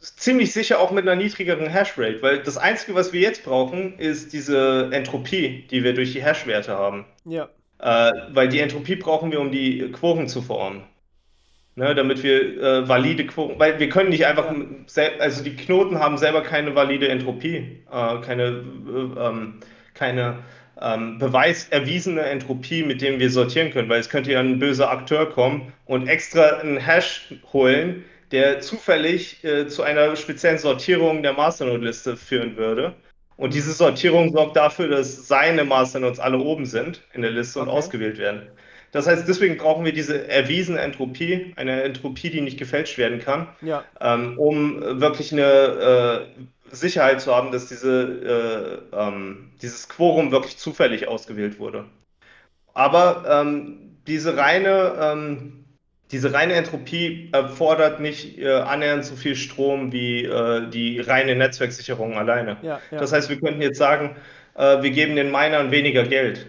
[0.00, 4.32] ziemlich sicher auch mit einer niedrigeren Hashrate, weil das Einzige, was wir jetzt brauchen, ist
[4.32, 7.06] diese Entropie, die wir durch die Hashwerte haben.
[7.24, 7.48] Ja.
[7.78, 10.82] Äh, weil die Entropie brauchen wir, um die Quoren zu formen.
[11.78, 14.46] Ne, damit wir äh, valide Quoren, weil wir können nicht einfach,
[15.18, 19.60] also die Knoten haben selber keine valide Entropie, äh, keine, äh, ähm,
[19.92, 20.38] keine
[20.80, 25.28] ähm, beweiserwiesene Entropie, mit dem wir sortieren können, weil es könnte ja ein böser Akteur
[25.28, 32.16] kommen und extra einen Hash holen, der zufällig äh, zu einer speziellen Sortierung der Masternode-Liste
[32.16, 32.94] führen würde.
[33.36, 37.68] Und diese Sortierung sorgt dafür, dass seine Masternodes alle oben sind in der Liste okay.
[37.68, 38.48] und ausgewählt werden.
[38.92, 43.48] Das heißt, deswegen brauchen wir diese erwiesene Entropie, eine Entropie, die nicht gefälscht werden kann,
[43.60, 43.84] ja.
[44.00, 45.42] ähm, um wirklich eine
[46.70, 51.84] äh, Sicherheit zu haben, dass diese, äh, ähm, dieses Quorum wirklich zufällig ausgewählt wurde.
[52.72, 55.65] Aber ähm, diese reine ähm,
[56.12, 62.14] diese reine Entropie erfordert nicht äh, annähernd so viel Strom wie äh, die reine Netzwerksicherung
[62.14, 62.58] alleine.
[62.62, 62.98] Ja, ja.
[62.98, 64.16] Das heißt, wir könnten jetzt sagen,
[64.54, 66.46] äh, wir geben den Minern weniger Geld.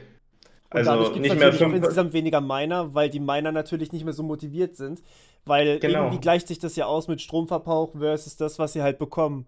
[0.70, 1.74] Und also dadurch nicht mehr fünf...
[1.74, 5.02] insgesamt weniger Miner, weil die Miner natürlich nicht mehr so motiviert sind,
[5.46, 6.04] weil genau.
[6.04, 9.48] irgendwie gleicht sich das ja aus mit Stromverbrauch versus das, was sie halt bekommen.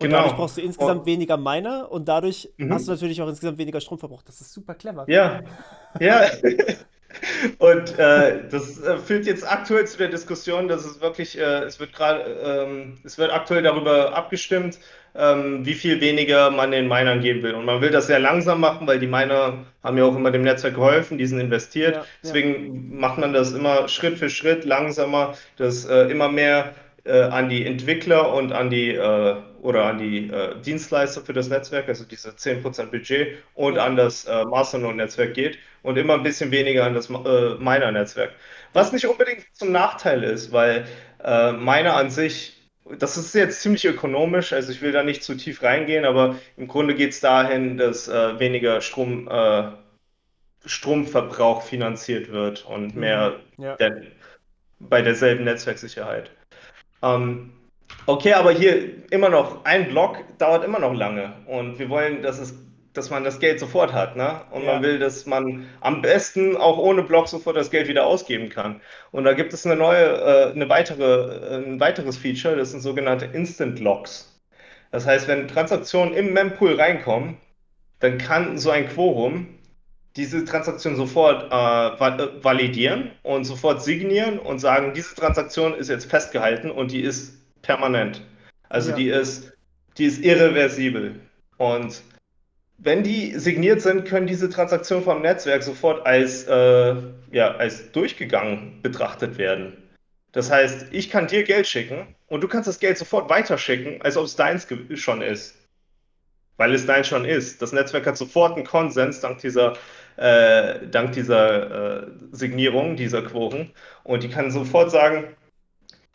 [0.00, 0.18] Und genau.
[0.18, 1.06] dadurch brauchst du insgesamt oh.
[1.06, 2.72] weniger Miner und dadurch mhm.
[2.72, 4.22] hast du natürlich auch insgesamt weniger Stromverbrauch.
[4.22, 5.04] Das ist super clever.
[5.08, 5.42] Ja,
[5.98, 6.30] ja.
[7.58, 11.80] Und äh, das äh, führt jetzt aktuell zu der Diskussion, dass es wirklich, äh, es
[11.80, 14.78] wird gerade, ähm, es wird aktuell darüber abgestimmt,
[15.14, 17.54] ähm, wie viel weniger man den Minern geben will.
[17.54, 20.42] Und man will das sehr langsam machen, weil die Miner haben ja auch immer dem
[20.42, 21.96] Netzwerk geholfen, die sind investiert.
[21.96, 23.00] Ja, Deswegen ja.
[23.00, 27.64] macht man das immer Schritt für Schritt langsamer, dass äh, immer mehr äh, an die
[27.64, 32.30] Entwickler und an die äh, oder an die äh, Dienstleister für das Netzwerk, also diese
[32.30, 33.84] 10% Budget und ja.
[33.84, 38.32] an das äh, Masternode-Netzwerk geht und immer ein bisschen weniger an das äh, Miner-Netzwerk.
[38.72, 40.86] Was nicht unbedingt zum Nachteil ist, weil
[41.22, 42.56] äh, Miner an sich,
[42.98, 46.68] das ist jetzt ziemlich ökonomisch, also ich will da nicht zu tief reingehen, aber im
[46.68, 49.70] Grunde geht es dahin, dass äh, weniger Strom, äh,
[50.64, 53.00] Stromverbrauch finanziert wird und mhm.
[53.00, 53.76] mehr ja.
[53.76, 54.02] der,
[54.78, 56.30] bei derselben Netzwerksicherheit.
[57.02, 57.52] Ähm,
[58.06, 62.38] okay, aber hier immer noch, ein Block dauert immer noch lange und wir wollen, dass
[62.38, 62.54] es
[62.98, 64.42] dass man das Geld sofort hat, ne?
[64.50, 64.72] Und ja.
[64.74, 68.80] man will, dass man am besten auch ohne Block sofort das Geld wieder ausgeben kann.
[69.12, 72.80] Und da gibt es eine neue, äh, eine weitere, äh, ein weiteres Feature, das sind
[72.80, 74.40] sogenannte Instant Locks.
[74.90, 77.36] Das heißt, wenn Transaktionen im Mempool reinkommen,
[78.00, 79.46] dann kann so ein Quorum
[80.16, 86.70] diese Transaktion sofort äh, validieren und sofort signieren und sagen, diese Transaktion ist jetzt festgehalten
[86.70, 88.22] und die ist permanent.
[88.68, 88.96] Also ja.
[88.96, 89.52] die ist,
[89.98, 91.20] die ist irreversibel.
[91.58, 92.02] Und
[92.78, 96.96] wenn die signiert sind, können diese Transaktionen vom Netzwerk sofort als, äh,
[97.30, 99.76] ja, als durchgegangen betrachtet werden.
[100.32, 104.16] Das heißt, ich kann dir Geld schicken und du kannst das Geld sofort weiterschicken, als
[104.16, 105.56] ob es deins schon ist.
[106.56, 107.60] Weil es deins schon ist.
[107.62, 109.74] Das Netzwerk hat sofort einen Konsens dank dieser,
[110.16, 113.70] äh, dank dieser äh, Signierung, dieser Quoren.
[114.04, 115.36] Und die kann sofort sagen,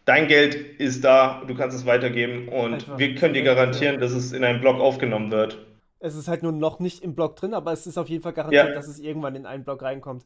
[0.06, 4.12] dein Geld ist da, du kannst es weitergeben und Einfach wir können dir garantieren, dass
[4.12, 5.58] es in einem Block aufgenommen wird.
[6.00, 8.34] Es ist halt nur noch nicht im Block drin, aber es ist auf jeden Fall
[8.34, 8.74] garantiert, ja.
[8.76, 10.26] dass es irgendwann in einen Block reinkommt.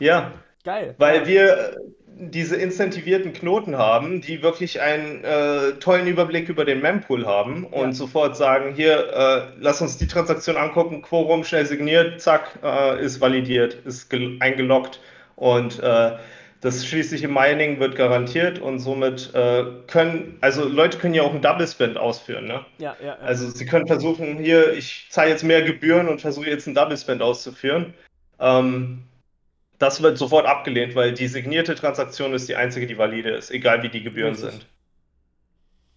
[0.00, 0.32] Ja.
[0.64, 0.96] Geil.
[0.98, 1.26] Weil ja.
[1.28, 1.76] wir
[2.18, 7.88] diese incentivierten Knoten haben, die wirklich einen äh, tollen Überblick über den Mempool haben und
[7.88, 7.92] ja.
[7.92, 13.20] sofort sagen, hier, äh, lass uns die Transaktion angucken, Quorum schnell signiert, zack, äh, ist
[13.20, 14.98] validiert, ist eingeloggt
[15.36, 16.12] und äh,
[16.60, 21.42] das schließliche Mining wird garantiert und somit äh, können, also Leute können ja auch einen
[21.42, 22.64] Double Spend ausführen, ne?
[22.78, 23.14] Ja, ja, ja.
[23.16, 26.96] Also sie können versuchen, hier, ich zahle jetzt mehr Gebühren und versuche jetzt einen Double
[26.96, 27.94] Spend auszuführen.
[28.40, 29.02] Ähm,
[29.78, 33.82] das wird sofort abgelehnt, weil die signierte Transaktion ist die einzige, die valide ist, egal
[33.82, 34.50] wie die Gebühren Richtig.
[34.50, 34.66] sind.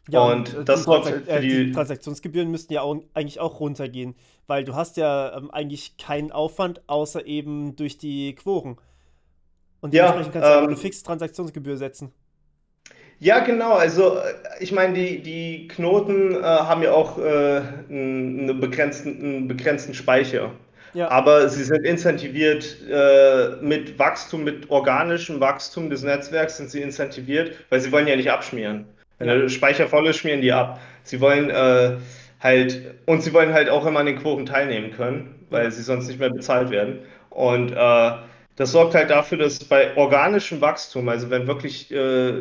[0.10, 3.39] Ja, und, und äh, das die, Transak äh, die, die, Transaktionsgebühren müssten ja auch, eigentlich
[3.39, 4.16] auch runtergehen,
[4.47, 8.78] weil du hast ja ähm, eigentlich keinen Aufwand, außer eben durch die Quoren.
[9.82, 12.12] Und dementsprechend ja, kannst du ähm, eine fixe Transaktionsgebühr setzen.
[13.20, 13.74] Ja, genau.
[13.74, 19.48] Also äh, ich meine, die, die Knoten äh, haben ja auch äh, einen, begrenzten, einen
[19.48, 20.52] begrenzten Speicher.
[20.94, 21.10] Ja.
[21.12, 27.56] Aber sie sind incentiviert äh, mit Wachstum, mit organischem Wachstum des Netzwerks sind sie incentiviert,
[27.70, 28.86] weil sie wollen ja nicht abschmieren.
[29.20, 29.36] Wenn ja.
[29.36, 30.80] der Speicher voll ist, schmieren die ab.
[31.04, 31.98] Sie wollen äh,
[32.40, 36.08] halt, und sie wollen halt auch immer an den Quoten teilnehmen können, weil sie sonst
[36.08, 37.00] nicht mehr bezahlt werden.
[37.30, 38.12] Und äh,
[38.60, 42.34] das sorgt halt dafür, dass bei organischem Wachstum, also wenn wirklich äh,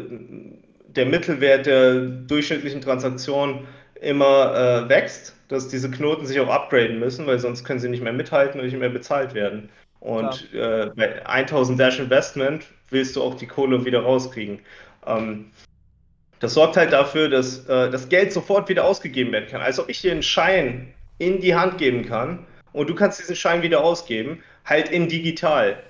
[0.89, 3.69] der Mittelwert der durchschnittlichen Transaktion
[4.01, 8.03] immer äh, wächst, dass diese Knoten sich auch upgraden müssen, weil sonst können sie nicht
[8.03, 9.69] mehr mithalten und nicht mehr bezahlt werden.
[10.01, 14.59] Und äh, bei 1000 Dash Investment willst du auch die Kohle wieder rauskriegen.
[15.07, 15.53] Ähm,
[16.41, 19.61] das sorgt halt dafür, dass äh, das Geld sofort wieder ausgegeben werden kann.
[19.61, 23.37] Als ob ich dir einen Schein in die Hand geben kann und du kannst diesen
[23.37, 25.81] Schein wieder ausgeben, halt in digital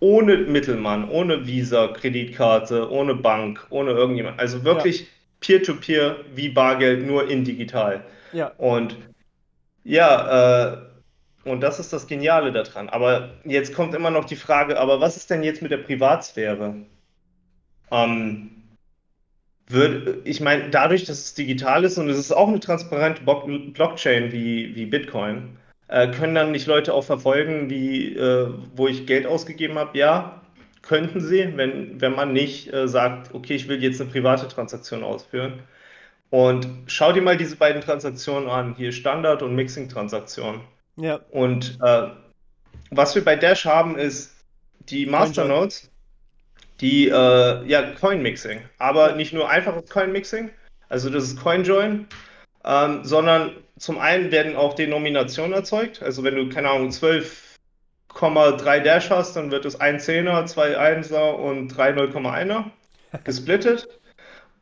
[0.00, 4.38] ohne Mittelmann, ohne Visa, Kreditkarte, ohne Bank, ohne irgendjemand.
[4.38, 5.08] Also wirklich
[5.40, 8.04] Peer-to-Peer -peer wie Bargeld, nur in digital.
[8.32, 8.48] Ja.
[8.58, 8.96] Und
[9.84, 10.76] ja, äh,
[11.44, 12.88] und das ist das Geniale daran.
[12.88, 16.74] Aber jetzt kommt immer noch die Frage, aber was ist denn jetzt mit der Privatsphäre?
[17.92, 18.50] Ähm,
[19.68, 24.32] wird, ich meine, dadurch, dass es digital ist und es ist auch eine transparente Blockchain
[24.32, 25.56] wie, wie Bitcoin,
[25.88, 29.96] äh, können dann nicht Leute auch verfolgen, wie, äh, wo ich Geld ausgegeben habe?
[29.98, 30.42] Ja,
[30.82, 35.02] könnten sie, wenn, wenn man nicht äh, sagt, okay, ich will jetzt eine private Transaktion
[35.02, 35.60] ausführen.
[36.30, 40.60] Und schau dir mal diese beiden Transaktionen an, hier Standard- und Mixing-Transaktion.
[40.96, 41.20] Ja.
[41.30, 42.08] Und äh,
[42.90, 44.32] was wir bei Dash haben, ist
[44.88, 45.90] die Masternodes,
[46.80, 50.50] die äh, ja Coin-Mixing, aber nicht nur einfaches Coin-Mixing,
[50.88, 52.06] also das ist CoinJoin,
[52.66, 56.02] ähm, sondern zum einen werden auch Denominationen erzeugt.
[56.02, 61.38] Also wenn du, keine Ahnung, 12,3 Dash hast, dann wird es ein Zehner, zwei Einser
[61.38, 62.64] und drei 0,1er
[63.24, 63.88] gesplittet.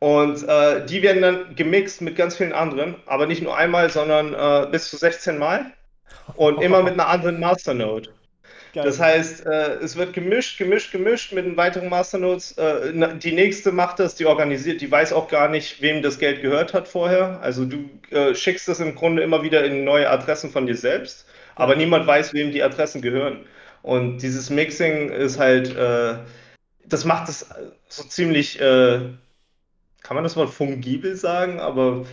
[0.00, 4.34] Und äh, die werden dann gemixt mit ganz vielen anderen, aber nicht nur einmal, sondern
[4.34, 5.72] äh, bis zu 16 Mal
[6.36, 8.11] und immer mit einer anderen Masternode.
[8.74, 8.84] Geil.
[8.84, 12.58] Das heißt, äh, es wird gemischt, gemischt, gemischt mit den weiteren Masternodes.
[12.58, 16.42] Äh, die nächste macht das, die organisiert, die weiß auch gar nicht, wem das Geld
[16.42, 17.38] gehört hat vorher.
[17.40, 21.24] Also du äh, schickst das im Grunde immer wieder in neue Adressen von dir selbst,
[21.54, 23.46] aber niemand weiß, wem die Adressen gehören.
[23.82, 26.16] Und dieses Mixing ist halt, äh,
[26.84, 27.46] das macht es
[27.88, 28.98] so ziemlich, äh,
[30.02, 32.06] kann man das mal fungibel sagen, aber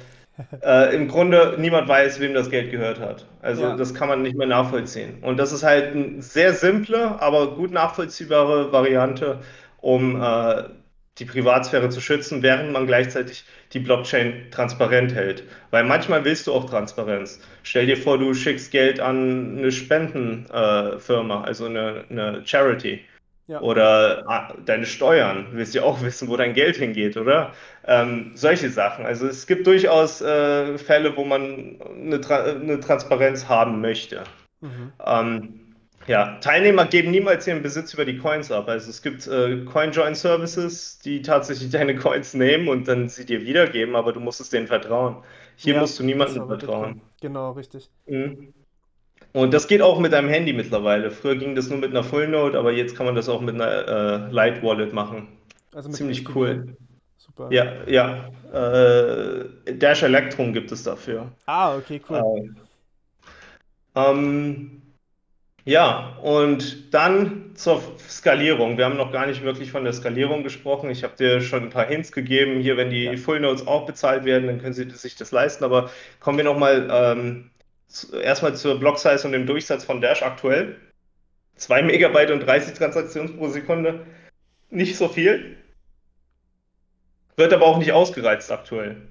[0.64, 3.26] äh, im Grunde niemand weiß, wem das Geld gehört hat.
[3.42, 3.76] Also ja.
[3.76, 5.20] das kann man nicht mehr nachvollziehen.
[5.22, 9.40] Und das ist halt eine sehr simple, aber gut nachvollziehbare Variante,
[9.82, 10.64] um äh,
[11.18, 15.44] die Privatsphäre zu schützen, während man gleichzeitig die Blockchain transparent hält.
[15.70, 17.40] Weil manchmal willst du auch Transparenz.
[17.64, 23.02] Stell dir vor, du schickst Geld an eine Spendenfirma, äh, also eine, eine Charity.
[23.52, 23.60] Ja.
[23.60, 27.52] Oder ah, deine Steuern, du willst ja auch wissen, wo dein Geld hingeht, oder?
[27.86, 29.06] Ähm, solche Sachen.
[29.06, 34.24] Also es gibt durchaus äh, Fälle, wo man eine, Tra eine Transparenz haben möchte.
[34.62, 34.94] Mhm.
[35.06, 35.76] Ähm,
[36.08, 38.70] ja, Teilnehmer geben niemals ihren Besitz über die Coins ab.
[38.70, 43.98] Also es gibt äh, Coin-Join-Services, die tatsächlich deine Coins nehmen und dann sie dir wiedergeben,
[43.98, 45.26] aber du musst es denen vertrauen.
[45.58, 47.02] Hier ja, musst du niemandem vertrauen.
[47.20, 47.90] Genau, richtig.
[48.06, 48.54] Mhm.
[49.34, 51.10] Und das geht auch mit einem Handy mittlerweile.
[51.12, 53.56] Früher ging das nur mit einer Full Note, aber jetzt kann man das auch mit
[53.56, 55.28] einer äh, Light Wallet machen.
[55.74, 56.76] Also Ziemlich cool.
[57.18, 57.48] Super.
[57.52, 58.30] Ja, ja.
[58.52, 61.32] Äh, Dash Electron gibt es dafür.
[61.46, 62.56] Ah, okay, cool.
[63.96, 64.82] Ähm,
[65.64, 68.78] ja, und dann zur Skalierung.
[68.78, 70.90] Wir haben noch gar nicht wirklich von der Skalierung gesprochen.
[70.90, 72.60] Ich habe dir schon ein paar Hints gegeben.
[72.60, 73.18] Hier, wenn die Ja.
[73.18, 75.64] Full Nodes auch bezahlt werden, dann können Sie sich das leisten.
[75.64, 77.51] Aber kommen wir nochmal ähm,
[78.22, 80.78] erstmal zur Block Size und dem Durchsatz von Dash aktuell.
[81.56, 84.06] 2 Megabyte und 30 Transaktionen pro Sekunde.
[84.70, 85.58] Nicht so viel.
[87.36, 89.02] Wird aber auch nicht ausgereizt aktuell.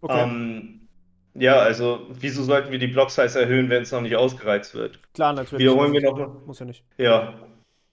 [0.00, 0.88] Okay, Ähm,
[1.34, 4.98] ja, also wieso sollten wir die Block Size erhöhen, wenn es noch nicht ausgereizt wird?
[5.14, 5.60] klar, natürlich.
[5.60, 6.28] Wiederholen wir nochmal.
[6.46, 6.84] Muss ja nicht.
[6.98, 7.34] Ja.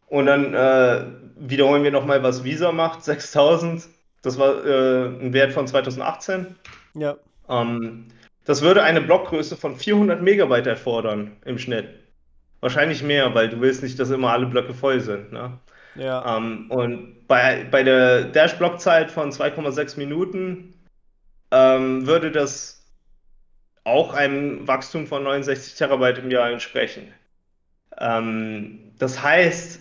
[0.08, 1.06] Und dann äh,
[1.38, 3.04] wiederholen wir nochmal, was Visa macht.
[3.04, 3.88] 6000.
[4.22, 6.56] Das war äh, ein Wert von 2018.
[6.96, 7.18] Ja,
[7.50, 8.08] Ähm,
[8.46, 11.90] das würde eine Blockgröße von 400 Megabyte erfordern im Schnitt.
[12.60, 15.32] Wahrscheinlich mehr, weil du willst nicht, dass immer alle Blöcke voll sind.
[15.32, 15.58] Ne?
[15.96, 20.74] ja, Ähm, und bei, bei der Dash-Blockzeit von 2,6 Minuten
[21.52, 22.86] ähm, würde das
[23.84, 27.12] auch einem Wachstum von 69 Terabyte im Jahr entsprechen.
[27.98, 29.80] Ähm, das heißt,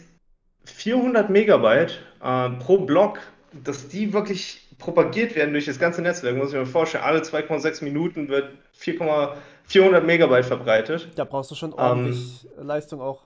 [0.64, 3.20] 400 Megabyte äh, pro Block,
[3.52, 7.04] dass die wirklich propagiert werden durch das ganze Netzwerk, muss ich mir vorstellen.
[7.04, 11.08] Alle 2,6 Minuten wird 4,400 Megabyte verbreitet.
[11.14, 13.22] da brauchst du schon Ähm, ordentlich Leistung auch.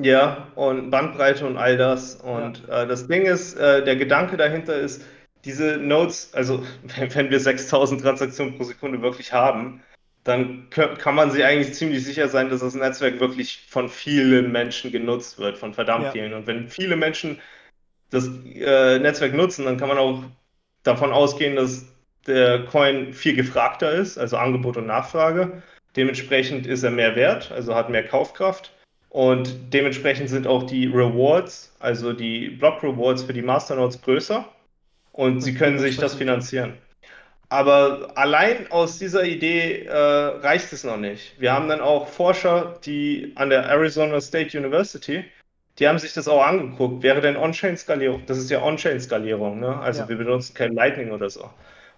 [0.00, 2.16] Ja, und Bandbreite und all das.
[2.16, 5.02] Und äh, das Ding ist, äh, der Gedanke dahinter ist,
[5.44, 6.62] diese Nodes, also
[6.96, 9.82] wenn, wenn wir 6000 Transaktionen pro Sekunde wirklich haben,
[10.24, 14.92] dann kann man sich eigentlich ziemlich sicher sein, dass das Netzwerk wirklich von vielen Menschen
[14.92, 16.10] genutzt wird, von verdammt Ja.
[16.12, 16.34] vielen.
[16.34, 17.40] Und wenn viele Menschen
[18.10, 20.22] das äh, Netzwerk nutzen, dann kann man auch
[20.82, 21.86] davon ausgehen, dass
[22.26, 25.62] der Coin viel gefragter ist, also Angebot und Nachfrage.
[25.96, 28.72] Dementsprechend ist er mehr wert, also hat mehr Kaufkraft.
[29.10, 34.46] Und dementsprechend sind auch die Rewards, also die Block Rewards für die Masternodes größer.
[35.12, 36.74] Und sie können sich das finanzieren.
[37.48, 41.40] Aber allein aus dieser Idee äh, reicht es noch nicht.
[41.40, 45.24] Wir haben dann auch Forscher, die an der Arizona State University,
[45.78, 47.02] die haben sich das auch angeguckt.
[47.02, 48.22] Wäre denn On-Chain-Skalierung?
[48.26, 49.78] Das ist ja On-Chain-Skalierung, ne?
[49.78, 50.08] Also Ja.
[50.08, 51.48] wir benutzen kein Lightning oder so.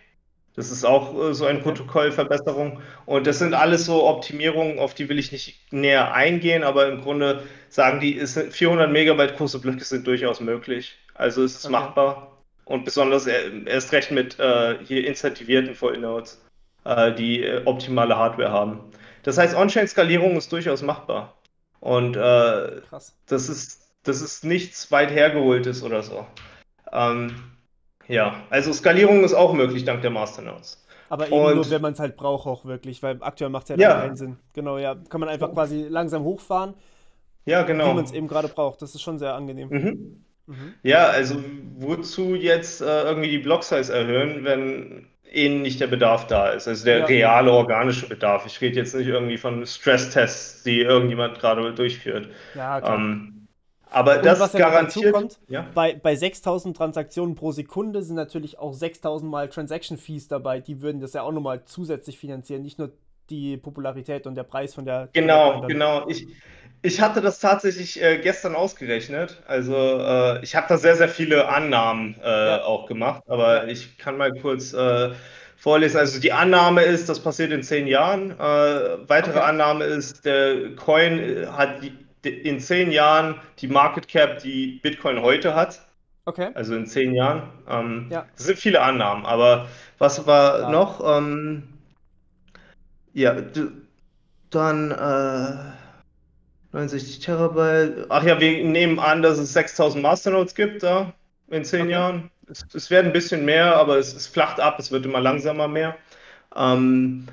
[0.56, 1.60] Das ist auch äh, so eine.
[1.60, 2.82] Protokollverbesserung.
[3.06, 7.01] Und das sind alles so Optimierungen, auf die will ich nicht näher eingehen, aber im
[7.01, 10.97] Grunde sagen die, es sind 400 Megabyte große Blöcke sind durchaus möglich.
[11.14, 11.72] Also es ist Okay.
[11.72, 12.32] machbar.
[12.66, 16.45] Und besonders er- erst recht mit äh, hier incentivierten Full Nodes äh,
[17.15, 18.79] die äh, optimale Hardware haben.
[19.23, 21.33] Das heißt, On-Chain-Skalierung ist durchaus machbar.
[21.79, 23.17] Und äh, krass.
[23.27, 26.25] das ist, das ist nichts weit hergeholtes oder so.
[26.91, 27.36] Ähm,
[28.07, 30.83] ja, also Skalierung ist auch möglich dank der Masternodes.
[31.09, 33.77] Aber eben Und- nur, wenn man es halt braucht, auch wirklich, weil aktuell macht es
[33.77, 34.01] ja, Ja.
[34.01, 34.38] keinen Sinn.
[34.53, 34.95] Genau, ja.
[35.09, 36.73] Kann man einfach quasi langsam hochfahren,
[37.45, 37.93] Ja, wie genau.
[37.93, 38.81] man es eben gerade braucht.
[38.81, 39.69] Das ist schon sehr angenehm.
[39.69, 40.25] Mhm.
[40.47, 40.73] Mhm.
[40.83, 41.36] Ja, also
[41.77, 46.67] wozu jetzt äh, irgendwie die Block-Size erhöhen, wenn eh nicht der Bedarf da ist?
[46.67, 47.05] Also der Ja.
[47.07, 48.45] reale organische Bedarf.
[48.45, 52.29] Ich rede jetzt nicht irgendwie von Stresstests, die irgendjemand gerade durchführt.
[52.53, 52.97] Ja, klar.
[52.99, 53.47] Ähm,
[53.89, 55.13] aber Und das was garantiert.
[55.13, 55.67] kommt, Ja?
[55.73, 60.59] bei, bei 6000 Transaktionen pro Sekunde sind natürlich auch 6000 mal Transaction Fees dabei.
[60.61, 62.93] Die würden das ja auch nochmal zusätzlich finanzieren, nicht nur
[63.29, 65.09] die Popularität und der Preis von der.
[65.13, 66.07] Genau, genau.
[66.09, 66.27] Ich,
[66.86, 69.41] ich hatte das tatsächlich äh, gestern ausgerechnet.
[69.47, 72.63] Also äh, ich habe da sehr, sehr viele Annahmen äh, Ja.
[72.63, 73.67] auch gemacht, aber Ja.
[73.67, 75.11] ich kann mal kurz äh,
[75.57, 75.97] vorlesen.
[75.97, 78.31] Also die Annahme ist, das passiert in zehn Jahren.
[78.31, 78.36] Äh,
[79.09, 79.47] weitere Okay.
[79.49, 81.81] Annahme ist, der Coin äh, hat
[82.23, 85.81] in zehn Jahren die Market Cap, die Bitcoin heute hat.
[86.25, 86.49] Okay.
[86.55, 87.43] Also in zehn Jahren.
[87.69, 88.25] Ähm, Ja.
[88.36, 89.67] Das sind viele Annahmen, aber
[89.99, 90.71] was war Klar.
[90.71, 91.17] noch?
[91.17, 91.63] Ähm,
[93.13, 93.36] ja,
[94.49, 94.91] dann
[96.76, 98.05] äh, 69 Terabyte.
[98.09, 101.13] Ach ja, wir nehmen an, dass es 6000 Masternodes gibt da
[101.49, 101.91] in zehn Okay.
[101.91, 102.32] Jahren.
[102.49, 105.67] Es, es werden ein bisschen mehr, aber es, es flacht ab, es wird immer langsamer
[105.67, 105.95] mehr.
[106.55, 107.28] Ähm,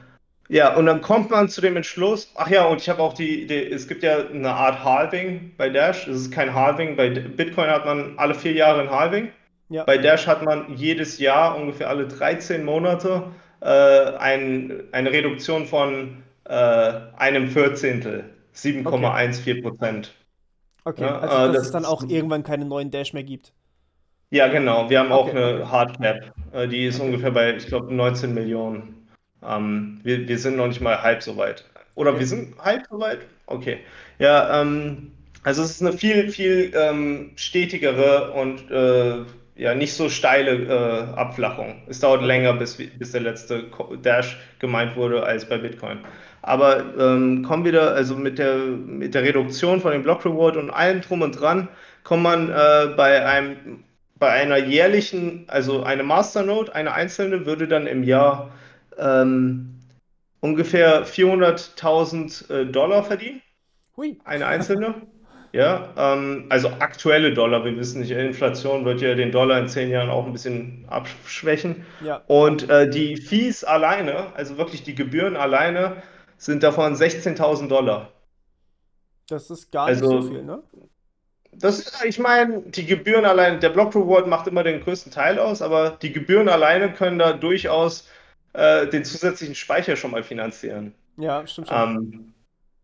[0.48, 3.46] ja, und dann kommt man zu dem Entschluss, ach ja, und ich habe auch die,
[3.46, 6.06] die, es gibt ja eine Art Halving bei Dash.
[6.08, 9.28] Es ist kein Halving, bei Bitcoin hat man alle vier Jahre ein Halving.
[9.68, 9.84] Ja.
[9.84, 13.22] Bei Dash hat man jedes Jahr, ungefähr alle 13 Monate,
[13.60, 20.14] äh, ein, eine Reduktion von äh, einem Vierzehntel, 7,14 Prozent.
[20.84, 21.02] Okay.
[21.04, 23.52] Ja, Also, äh, dass das es dann auch irgendwann keine neuen Dash mehr gibt.
[24.30, 24.88] Ja, genau.
[24.88, 25.70] Wir haben auch Okay, eine okay.
[25.70, 26.34] Hardcap.
[26.52, 27.00] Äh, die ist Okay.
[27.00, 29.06] ungefähr bei, ich glaube, 19 Millionen.
[29.42, 31.64] Ähm, wir, wir sind noch nicht mal halb so weit.
[31.94, 32.18] Oder Okay.
[32.18, 33.28] wir sind halb soweit?
[33.46, 33.80] Okay.
[34.18, 39.24] Ja, ähm, also es ist eine viel, viel ähm, stetigere und äh,
[39.56, 41.82] ja, nicht so steile äh, Abflachung.
[41.88, 42.24] Es dauert Okay.
[42.24, 43.64] länger, bis, bis der letzte
[44.02, 45.98] Dash gemeint wurde, als bei Bitcoin.
[46.42, 50.70] Aber ähm, kommen wieder, also mit der, mit der Reduktion von dem Block Reward und
[50.70, 51.68] allem drum und dran,
[52.02, 53.84] kommt man äh, bei einem,
[54.16, 58.50] bei einer jährlichen, also eine Masternode, eine einzelne, würde dann im Jahr
[58.98, 59.78] ähm,
[60.40, 63.40] ungefähr 400.000 äh, Dollar verdienen,
[63.96, 64.18] Hui.
[64.24, 64.94] eine einzelne.
[65.52, 67.62] Ja, ähm, also aktuelle Dollar.
[67.64, 71.84] Wir wissen nicht, Inflation wird ja den Dollar in zehn Jahren auch ein bisschen abschwächen.
[72.02, 72.22] Ja.
[72.26, 76.02] Und äh, die Fees alleine, also wirklich die Gebühren alleine,
[76.44, 78.12] sind davon 16.000 Dollar.
[79.28, 80.62] Das ist gar nicht so Also viel, ne?
[81.52, 85.38] Das ist, ich meine, die Gebühren allein, der Block Reward macht immer den größten Teil
[85.38, 88.08] aus, aber die Gebühren alleine können da durchaus
[88.54, 90.94] äh, den zusätzlichen Speicher schon mal finanzieren.
[91.16, 91.86] Ja, stimmt schon.
[91.88, 92.34] Ähm,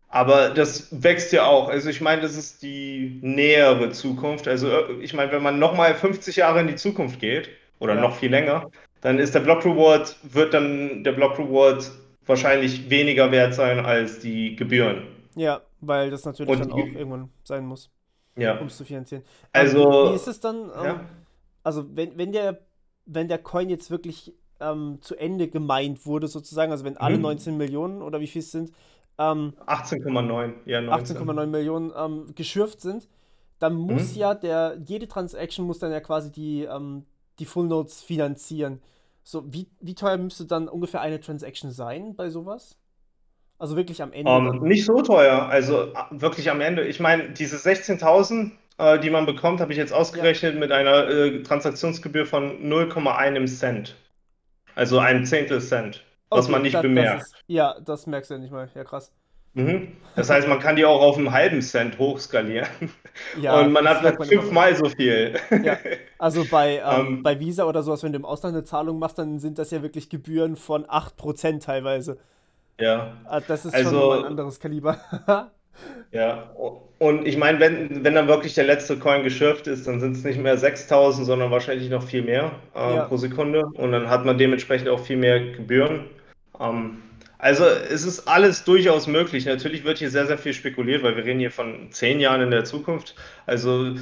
[0.09, 1.69] aber das wächst ja auch.
[1.69, 4.47] Also ich meine, das ist die nähere Zukunft.
[4.47, 7.49] Also äh, ich meine, wenn man nochmal 50 Jahre in die Zukunft geht
[7.79, 11.91] oder Ja, noch viel länger, dann ist der Block Reward, wird dann der Block Reward
[12.29, 15.03] wahrscheinlich weniger wert sein als die Gebühren.
[15.35, 17.89] ja, weil das natürlich Und dann auch irgendwann sein muss,
[18.57, 19.23] um ja, es zu finanzieren.
[19.53, 21.09] Ähm, wie, wie ist also, es dann, ähm, ja.
[21.63, 22.61] also wenn, wenn der,
[23.05, 27.21] wenn der Coin jetzt wirklich ähm, zu Ende gemeint wurde, sozusagen, also wenn alle Mhm.
[27.21, 28.71] 19 Millionen oder wie viel es sind,
[29.17, 31.17] ähm, 18,9, ja, 19.
[31.17, 33.07] 18,9 Millionen ähm, geschürft sind,
[33.59, 34.19] dann muss Mhm.
[34.19, 37.05] ja der, jede Transaction muss dann ja quasi die, ähm,
[37.39, 38.81] die Full Nodes finanzieren.
[39.29, 42.79] So, wie, wie teuer müsste dann ungefähr eine Transaction sein bei sowas?
[43.59, 44.61] Also wirklich am Ende Ähm, dann.
[44.61, 46.85] nicht so teuer, also äh, wirklich am Ende.
[46.87, 51.07] Ich meine, diese 16.000, äh, die man bekommt, habe ich jetzt Ja, ausgerechnet mit einer
[51.07, 53.95] äh, Transaktionsgebühr von 0,1 Cent.
[54.75, 57.27] Also ein Zehntel Cent, was man nicht da, das bemerkt.
[57.27, 58.69] ist, ja, das merkst du ja nicht mal.
[58.75, 59.11] Ja, krass.
[59.63, 59.97] Mhm.
[60.15, 62.67] Das heißt, man kann die auch auf einen halben Cent hochskalieren
[63.47, 64.43] und Ja, man das hat man immer.
[64.43, 65.35] fünfmal so viel.
[65.61, 65.77] Ja,
[66.17, 69.17] also bei, ähm, Ähm, bei Visa oder sowas, wenn du im Ausland eine Zahlung machst,
[69.17, 72.19] dann sind das ja wirklich Gebühren von 8% teilweise.
[72.77, 74.97] ja, Ah, Das ist schon nochmal ein also anderes Kaliber.
[76.11, 76.49] Ja,
[76.97, 80.23] und ich meine, wenn, wenn dann wirklich der letzte Coin geschürft ist, dann sind es
[80.23, 83.65] nicht mehr 6000, sondern wahrscheinlich noch viel mehr äh, Ja, pro Sekunde.
[83.75, 86.05] Und dann hat man dementsprechend auch viel mehr Gebühren.
[86.59, 86.97] Ähm,
[87.39, 89.45] also es ist alles durchaus möglich.
[89.45, 92.51] Natürlich wird hier sehr, sehr viel spekuliert, weil wir reden hier von zehn Jahren in
[92.51, 93.15] der Zukunft.
[93.45, 93.95] Also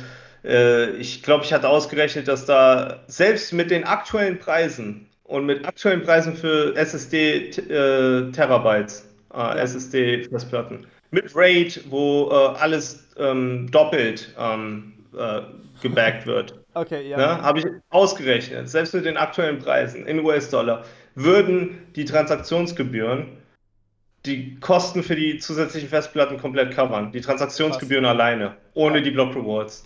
[0.44, 5.66] äh, ich glaube, ich hatte ausgerechnet, dass da selbst mit den aktuellen Preisen und mit
[5.66, 14.34] aktuellen Preisen für SSD äh, Terabytes, äh, SSD-Festplatten, mit RAID, wo äh, alles ähm, doppelt
[14.40, 15.42] ähm, äh,
[15.82, 17.18] gebackt wird, okay, ja.
[17.18, 20.84] ne, habe ich ausgerechnet, selbst mit den aktuellen Preisen in US-Dollar,
[21.18, 23.28] würden die Transaktionsgebühren
[24.26, 27.12] die Kosten für die zusätzlichen Festplatten komplett covern.
[27.12, 27.38] Die Krass.
[27.38, 29.04] Transaktionsgebühren alleine, ohne Ja.
[29.04, 29.86] die Block Rewards.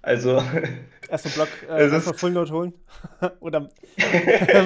[0.00, 0.42] Also,
[1.08, 2.20] Erstmal Block, äh, es erstmal ist.
[2.20, 2.72] Full Node holen.
[3.40, 3.60] Oder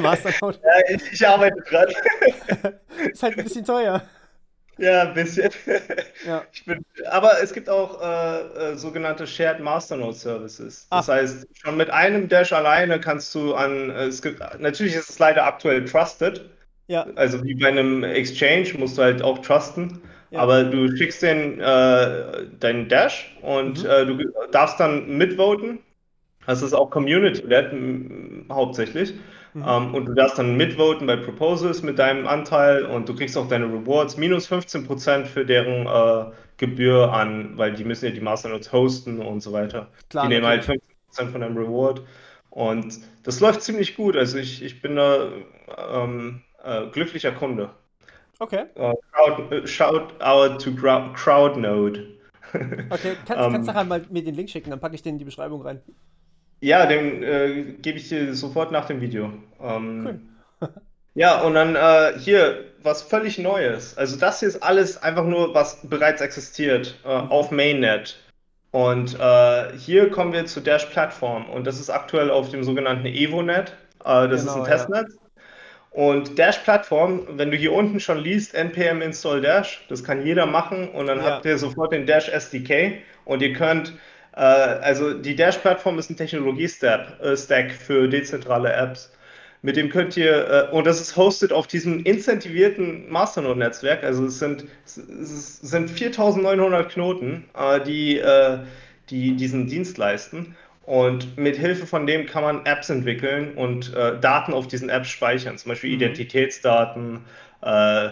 [0.02, 0.58] Master Node.
[0.62, 1.88] Ja, ich, ich arbeite dran.
[3.10, 4.02] Ist halt ein bisschen teuer.
[4.78, 5.50] Ja, ein bisschen.
[6.22, 6.46] Ja.
[6.66, 10.88] Bin, aber es gibt auch äh, äh, sogenannte Shared Masternode Services.
[10.92, 14.94] Das Ach, heißt, schon mit einem Dash alleine kannst du an, äh, es gibt, natürlich
[14.94, 16.50] ist es leider aktuell trusted,
[16.88, 20.40] ja, also wie bei einem Exchange musst du halt auch trusten, ja.
[20.40, 23.86] aber du schickst den äh, deinen Dash und Mhm.
[23.86, 24.18] äh, du
[24.52, 25.80] darfst dann mitvoten.
[26.46, 27.72] Das ist auch Community-led
[28.52, 29.14] hauptsächlich.
[29.56, 29.64] Mhm.
[29.66, 33.48] Ähm, und du darfst dann mitvoten bei Proposals mit deinem Anteil und du kriegst auch
[33.48, 38.70] deine Rewards, minus 15% für deren äh, Gebühr an, weil die müssen ja die Masternodes
[38.70, 39.88] hosten und so weiter.
[40.02, 40.82] Die Klar, nehmen halt natürlich.
[41.10, 42.02] 15% von deinem Reward.
[42.50, 44.14] Und das läuft ziemlich gut.
[44.14, 45.28] Also ich, ich bin da
[45.90, 47.70] ähm, äh, glücklicher Kunde.
[48.38, 48.66] Okay.
[48.74, 52.12] Äh, Crowd, äh, shout out to Crowd, CrowdNode.
[52.90, 55.18] Okay, kannst, kannst Ähm, nachher mal mir den Link schicken, dann packe ich den in
[55.18, 55.82] die Beschreibung rein.
[56.60, 59.32] Ja, den äh, gebe ich dir sofort nach dem Video.
[60.04, 60.10] Cool.
[60.10, 60.28] Ähm,
[61.14, 63.96] ja, und dann äh, hier was völlig Neues.
[63.98, 67.30] Also das hier ist alles einfach nur, was bereits existiert äh, Mhm.
[67.30, 68.18] auf Mainnet.
[68.70, 71.48] Und äh, hier kommen wir zur Dash-Plattform.
[71.50, 73.70] Und das ist aktuell auf dem sogenannten EvoNet.
[74.04, 74.72] Äh, das ist ein Genau, ja.
[74.76, 75.16] Testnetz.
[75.90, 80.88] Und Dash-Plattform, wenn du hier unten schon liest, npm install Dash, das kann jeder machen
[80.90, 81.24] und dann Ja.
[81.24, 83.94] habt ihr sofort den Dash SDK und ihr könnt,
[84.40, 89.10] also die Dash-Plattform ist ein Technologie-Stack äh, für dezentrale Apps.
[89.62, 94.38] Mit dem könnt ihr, äh, und das ist hosted auf diesem incentivierten Masternode-Netzwerk, also es
[94.38, 98.58] sind, es sind 4900 Knoten, äh, die, äh,
[99.10, 100.54] die diesen Dienst leisten.
[100.84, 105.08] Und mit Hilfe von dem kann man Apps entwickeln und äh, Daten auf diesen Apps
[105.08, 105.96] speichern, zum Beispiel Mhm.
[105.96, 107.24] Identitätsdaten,
[107.62, 108.10] äh,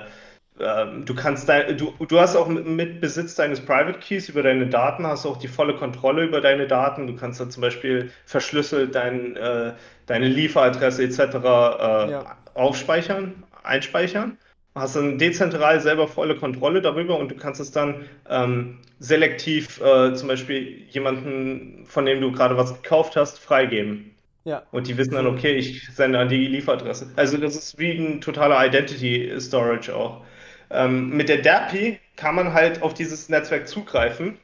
[0.61, 4.43] ähm, du kannst dein, du, du hast auch mit, mit, Besitz deines Private Keys über
[4.43, 7.09] deine Daten, hast auch die volle Kontrolle über deine Daten.
[7.09, 9.73] Du kannst da zum Beispiel verschlüsselt dein, äh,
[10.07, 11.19] deine Lieferadresse etc.
[11.19, 12.37] Äh, ja.
[12.55, 14.39] aufspeichern, einspeichern.
[14.77, 20.15] Hast dann dezentral selber volle Kontrolle darüber und du kannst es dann ähm, selektiv äh,
[20.15, 24.15] zum Beispiel jemanden, von dem du gerade was gekauft hast, freigeben.
[24.45, 24.63] Ja.
[24.73, 27.11] Und die wissen dann, okay, ich sende an die Lieferadresse.
[27.17, 30.23] Also das ist wie ein totaler Identity Storage auch.
[30.71, 34.39] Ähm, mit der DERPI kann man halt auf dieses Netzwerk zugreifen.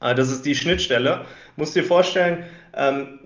[0.00, 1.24] Äh, das ist die Schnittstelle.
[1.56, 2.44] Musst dir vorstellen,
[2.74, 3.18] ähm,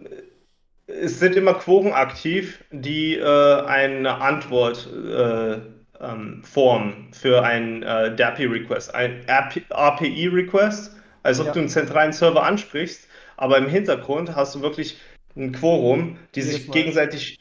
[0.86, 5.58] es sind immer Quoren aktiv, die äh, eine Antwort äh,
[6.00, 11.52] ähm, formen für einen äh, DERPI-Request, ein API-Request, als ob ja.
[11.52, 13.06] du einen zentralen Server ansprichst,
[13.36, 14.98] aber im Hintergrund hast du wirklich
[15.36, 16.74] ein Quorum, die Jedes sich Mal.
[16.74, 17.38] gegenseitig,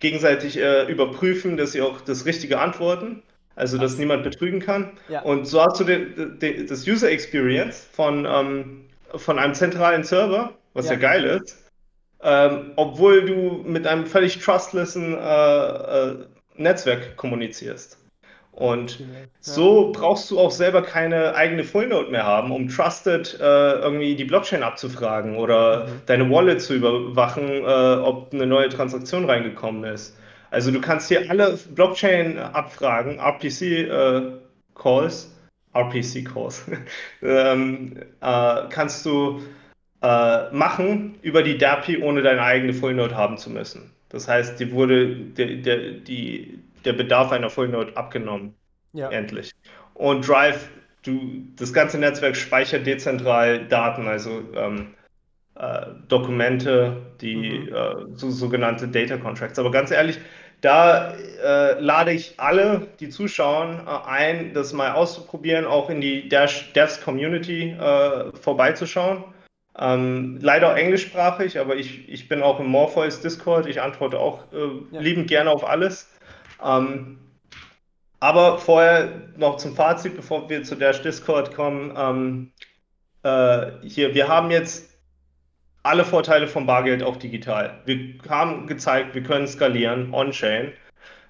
[0.00, 3.22] gegenseitig äh, überprüfen, dass sie auch das Richtige antworten.
[3.56, 4.92] Also, dass niemand betrügen kann.
[5.08, 5.22] Ja.
[5.22, 8.84] Und so hast du den, den, das User Experience von, ähm,
[9.14, 11.70] von einem zentralen Server, was ja, ja geil ist,
[12.22, 16.16] ähm, obwohl du mit einem völlig trustlessen äh, äh,
[16.56, 17.98] Netzwerk kommunizierst.
[18.54, 19.06] Und ja.
[19.40, 24.24] so brauchst du auch selber keine eigene Fullnote mehr haben, um Trusted äh, irgendwie die
[24.24, 25.90] Blockchain abzufragen oder mhm.
[26.06, 30.16] deine Wallet zu überwachen, äh, ob eine neue Transaktion reingekommen ist.
[30.54, 35.32] Also du kannst hier alle Blockchain-Abfragen, RPC-Calls,
[35.74, 36.70] äh, RPC-Calls,
[37.22, 39.42] ähm, äh, kannst du
[40.00, 43.90] äh, machen über die DAPI, ohne deine eigene Fullnode haben zu müssen.
[44.10, 48.54] Das heißt, die wurde, der, der, die, der Bedarf einer Fullnode abgenommen.
[48.92, 49.10] Ja.
[49.10, 49.50] Endlich.
[49.94, 50.68] Und Drive,
[51.02, 54.94] du, das ganze Netzwerk speichert dezentral Daten, also ähm,
[55.56, 57.74] äh, Dokumente, die mhm.
[57.74, 59.58] äh, so, sogenannte Data Contracts.
[59.58, 60.20] Aber ganz ehrlich,
[60.60, 66.28] da äh, lade ich alle, die zuschauen, äh, ein, das mal auszuprobieren, auch in die
[66.28, 69.24] Dash Devs Community äh, vorbeizuschauen.
[69.76, 73.66] Ähm, leider auch englischsprachig, aber ich, ich bin auch im Morpheus Discord.
[73.66, 75.00] Ich antworte auch äh, ja.
[75.00, 76.08] liebend gerne auf alles.
[76.64, 77.18] Ähm,
[78.20, 81.92] aber vorher noch zum Fazit, bevor wir zu Dash Discord kommen.
[81.96, 82.52] Ähm,
[83.22, 84.93] äh, hier, wir haben jetzt
[85.84, 87.78] alle Vorteile vom Bargeld auch digital.
[87.84, 90.72] Wir haben gezeigt, wir können skalieren on-chain.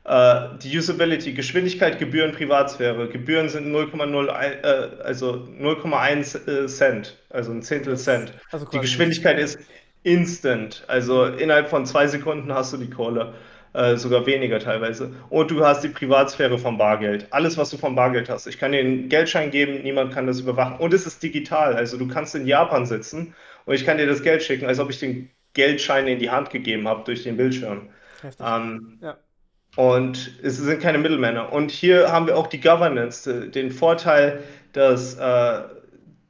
[0.04, 3.08] Äh, die Usability, Geschwindigkeit, Gebühren, Privatsphäre.
[3.08, 8.32] Gebühren sind 0,0, äh, also 0,1 äh, Cent, also ein Zehntel Cent.
[8.52, 9.58] Also die Geschwindigkeit ist
[10.04, 13.34] instant, also innerhalb von zwei Sekunden hast du die Kohle.
[13.72, 15.10] Äh, sogar weniger teilweise.
[15.30, 17.26] Und du hast die Privatsphäre vom Bargeld.
[17.30, 18.46] Alles, was du vom Bargeld hast.
[18.46, 20.76] Ich kann dir einen Geldschein geben, niemand kann das überwachen.
[20.78, 21.74] Und es ist digital.
[21.74, 23.34] Also du kannst in Japan sitzen
[23.66, 26.50] und ich kann dir das Geld schicken, als ob ich den Geldschein in die Hand
[26.50, 27.88] gegeben habe durch den Bildschirm.
[28.40, 29.16] Ähm, ja.
[29.76, 31.52] Und es sind keine Mittelmänner.
[31.52, 34.42] Und hier haben wir auch die Governance, den Vorteil,
[34.72, 35.62] dass äh,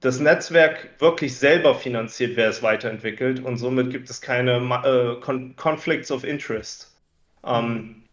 [0.01, 3.43] das Netzwerk wirklich selber finanziert, wer es weiterentwickelt.
[3.43, 6.95] Und somit gibt es keine äh, Con Conflicts of Interest.
[7.45, 8.05] Ähm,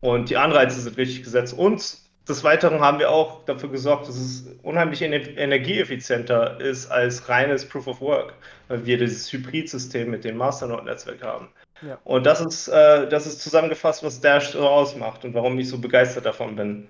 [0.00, 1.56] und die Anreize sind richtig gesetzt.
[1.56, 1.98] Und
[2.30, 7.86] des Weiteren haben wir auch dafür gesorgt, dass es unheimlich energieeffizienter ist als reines Proof
[7.86, 8.34] of Work,
[8.68, 11.48] weil wir dieses Hybrid-System mit dem Masternode-Netzwerk haben.
[11.82, 11.98] Ja.
[12.04, 15.78] Und das ist, äh, das ist zusammengefasst, was Dash so ausmacht und warum ich so
[15.78, 16.88] begeistert davon bin.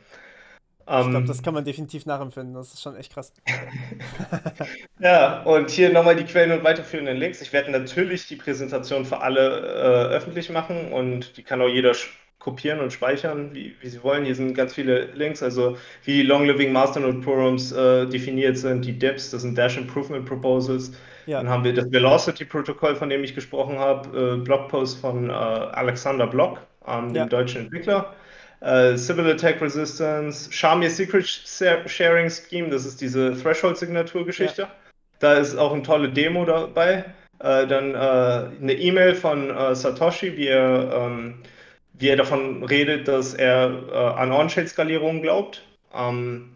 [0.81, 2.55] Ich glaube, ähm, das kann man definitiv nachempfinden.
[2.55, 3.33] Das ist schon echt krass.
[4.99, 7.41] ja, und hier nochmal die Quellen und weiterführenden Links.
[7.41, 11.95] Ich werde natürlich die Präsentation für alle äh, öffentlich machen und die kann auch jeder
[12.41, 14.25] kopieren und speichern, wie, wie sie wollen.
[14.25, 18.85] Hier sind ganz viele Links, also wie die Long Living Masternode Programs äh, definiert sind,
[18.85, 20.93] die DIPs, das sind Dash Improvement Proposals.
[21.27, 21.39] Ja.
[21.39, 26.27] Dann haben wir das Velocity-Protokoll, von dem ich gesprochen habe, äh, Blogpost von äh, Alexander
[26.27, 27.25] Block, ähm, ja.
[27.25, 28.15] dem deutschen Entwickler.
[28.61, 34.63] Äh, Civil Attack Resistance, Shamir Secret Sharing Scheme, das ist diese Threshold-Signatur-Geschichte.
[34.63, 34.71] Ja.
[35.19, 37.05] Da ist auch eine tolle Demo dabei.
[37.39, 37.99] Äh, dann äh,
[38.63, 41.35] eine E-Mail von Satoshi, wie er, ähm,
[42.01, 45.63] wie er davon redet, dass er äh, an On-Chain-Skalierung glaubt.
[45.95, 46.51] Ähm,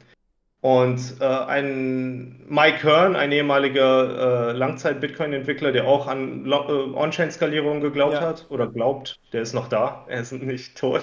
[0.62, 8.14] und äh, ein Mike Hearn, ein ehemaliger äh, Langzeit-Bitcoin-Entwickler, der auch an äh, On-Chain-Skalierung geglaubt
[8.14, 8.22] ja.
[8.22, 11.02] hat oder glaubt, der ist noch da, er ist nicht tot.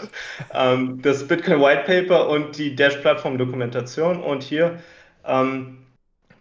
[0.55, 4.23] ähm, das Bitcoin White Paper und die Dash-Plattform-Dokumentation.
[4.23, 4.79] Und hier
[5.25, 5.85] ähm,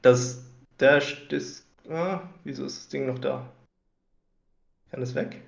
[0.00, 0.42] das
[0.78, 3.46] Dash, das, ah, wieso ist das Ding noch da?
[4.90, 5.42] Kann das weg?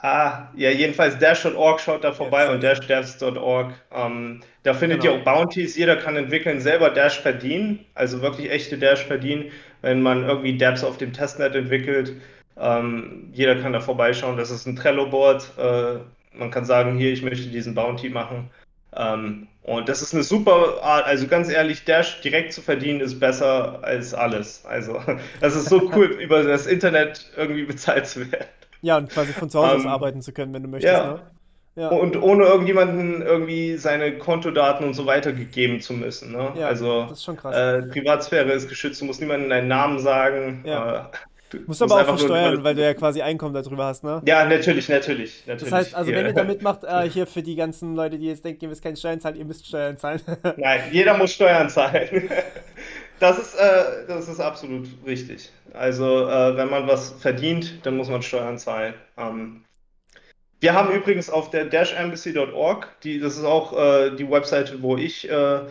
[0.00, 3.74] Ah, ja, jedenfalls Dash.org schaut da vorbei ja, und dashdevs.org.
[3.92, 5.14] Ähm, da findet genau.
[5.14, 5.76] ihr auch Bounties.
[5.76, 9.50] Jeder kann entwickeln, selber Dash verdienen, also wirklich echte Dash verdienen,
[9.82, 12.12] wenn man irgendwie Dabs auf dem Testnet entwickelt.
[12.56, 14.36] Ähm, jeder kann da vorbeischauen.
[14.36, 15.52] Das ist ein Trello-Board.
[15.58, 18.50] Äh, man kann sagen, hier, ich möchte diesen Bounty machen.
[18.96, 23.20] Ähm, Und das ist eine super Art, also ganz ehrlich, Dash direkt zu verdienen ist
[23.20, 24.64] besser als alles.
[24.64, 25.02] Also,
[25.40, 28.46] das ist so cool, über das Internet irgendwie bezahlt zu werden.
[28.80, 30.92] Ja, und quasi von zu Hause aus um, ähm, arbeiten zu können, wenn du möchtest.
[30.92, 31.12] Ja.
[31.12, 31.20] Ne?
[31.76, 31.88] ja.
[31.88, 36.32] Und ohne irgendjemanden irgendwie seine Kontodaten und so weiter gegeben zu müssen.
[36.32, 36.52] Ne?
[36.56, 37.56] Ja, also, das ist schon krass.
[37.56, 40.62] Äh, Privatsphäre ist geschützt, du musst niemandem deinen Namen sagen.
[40.64, 41.10] Ja.
[41.12, 41.16] Äh,
[41.50, 44.20] Du musst aber auch versteuern, weil du ja quasi Einkommen darüber hast, ne?
[44.26, 45.44] Ja, natürlich, natürlich.
[45.46, 45.70] natürlich.
[45.70, 48.44] Das heißt, also wenn ihr da mitmacht, äh, hier für die ganzen Leute, die jetzt
[48.44, 50.20] denken, ihr müsst keine Steuern zahlen, ihr müsst Steuern zahlen.
[50.58, 52.28] Nein, jeder muss Steuern zahlen.
[53.20, 55.50] Das ist, äh, das ist absolut richtig.
[55.72, 58.94] Also, äh, wenn man was verdient, dann muss man Steuern zahlen.
[59.16, 59.64] Ähm,
[60.60, 65.28] wir haben übrigens auf der dashembassy.org, die, das ist auch äh, die Webseite, wo ich,
[65.30, 65.62] äh, äh,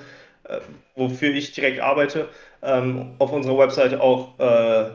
[0.95, 2.29] wofür ich direkt arbeite,
[2.61, 4.89] ähm, auf unserer Webseite auch äh,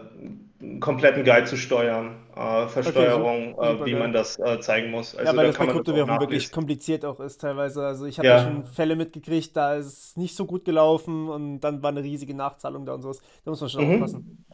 [0.63, 4.01] einen kompletten Guide zu Steuern, äh, Versteuerung, okay, super, äh, wie geil.
[4.01, 5.17] man das äh, zeigen muss.
[5.17, 7.85] Also, ja, weil da das bei Kryptowährungen wirklich kompliziert auch ist teilweise.
[7.85, 8.43] Also ich habe ja.
[8.45, 12.35] schon Fälle mitgekriegt, da ist es nicht so gut gelaufen und dann war eine riesige
[12.35, 13.21] Nachzahlung da und sowas.
[13.45, 13.95] Da muss man schon mhm.
[13.95, 14.45] aufpassen.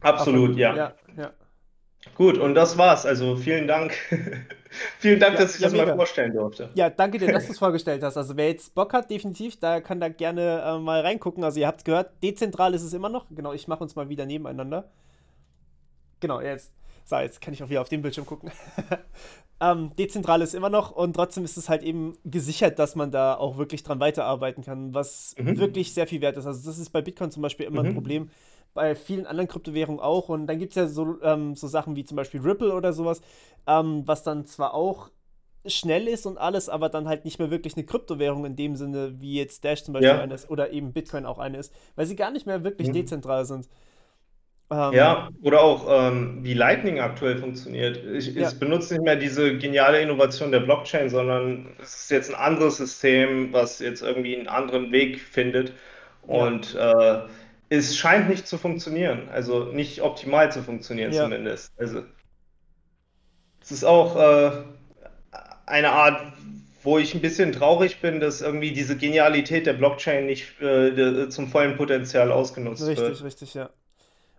[0.00, 0.76] Absolut, Aber, ja.
[0.76, 1.32] ja, ja.
[2.14, 3.06] Gut, und das war's.
[3.06, 3.94] Also vielen Dank.
[4.98, 5.86] vielen Dank, ja, dass ich ja, das mega.
[5.86, 6.70] mal vorstellen durfte.
[6.74, 8.16] Ja, danke dir, dass du es vorgestellt hast.
[8.16, 11.42] Also wer jetzt Bock hat, definitiv, da kann da gerne äh, mal reingucken.
[11.42, 13.26] Also ihr habt es gehört, dezentral ist es immer noch.
[13.30, 14.88] Genau, ich mache uns mal wieder nebeneinander.
[16.20, 16.72] Genau, jetzt.
[17.04, 18.50] So, jetzt kann ich auch wieder auf den Bildschirm gucken.
[19.60, 23.34] ähm, dezentral ist immer noch und trotzdem ist es halt eben gesichert, dass man da
[23.34, 25.58] auch wirklich dran weiterarbeiten kann, was mhm.
[25.58, 26.46] wirklich sehr viel wert ist.
[26.46, 27.88] Also das ist bei Bitcoin zum Beispiel immer mhm.
[27.88, 28.30] ein Problem
[28.74, 30.28] bei vielen anderen Kryptowährungen auch.
[30.28, 33.20] Und dann gibt es ja so, ähm, so Sachen wie zum Beispiel Ripple oder sowas,
[33.66, 35.10] ähm, was dann zwar auch
[35.64, 39.20] schnell ist und alles, aber dann halt nicht mehr wirklich eine Kryptowährung in dem Sinne,
[39.20, 40.20] wie jetzt Dash zum Beispiel ja.
[40.20, 42.92] eine ist oder eben Bitcoin auch eine ist, weil sie gar nicht mehr wirklich mhm.
[42.92, 43.68] dezentral sind.
[44.68, 48.04] Ähm, ja, oder auch ähm, wie Lightning aktuell funktioniert.
[48.04, 48.48] Ich, ja.
[48.48, 52.78] ich, benutze nicht mehr diese geniale Innovation der Blockchain, sondern es ist jetzt ein anderes
[52.78, 55.72] System, was jetzt irgendwie einen anderen Weg findet.
[56.22, 57.18] Und ja.
[57.18, 57.28] äh,
[57.68, 61.22] es scheint nicht zu funktionieren, also nicht optimal zu funktionieren ja.
[61.22, 61.72] zumindest.
[61.78, 62.02] Also
[63.62, 64.50] es ist auch äh,
[65.66, 66.32] eine Art,
[66.82, 71.48] wo ich ein bisschen traurig bin, dass irgendwie diese Genialität der Blockchain nicht äh, zum
[71.48, 73.10] vollen Potenzial ausgenutzt richtig, wird.
[73.10, 73.70] Richtig, richtig, ja.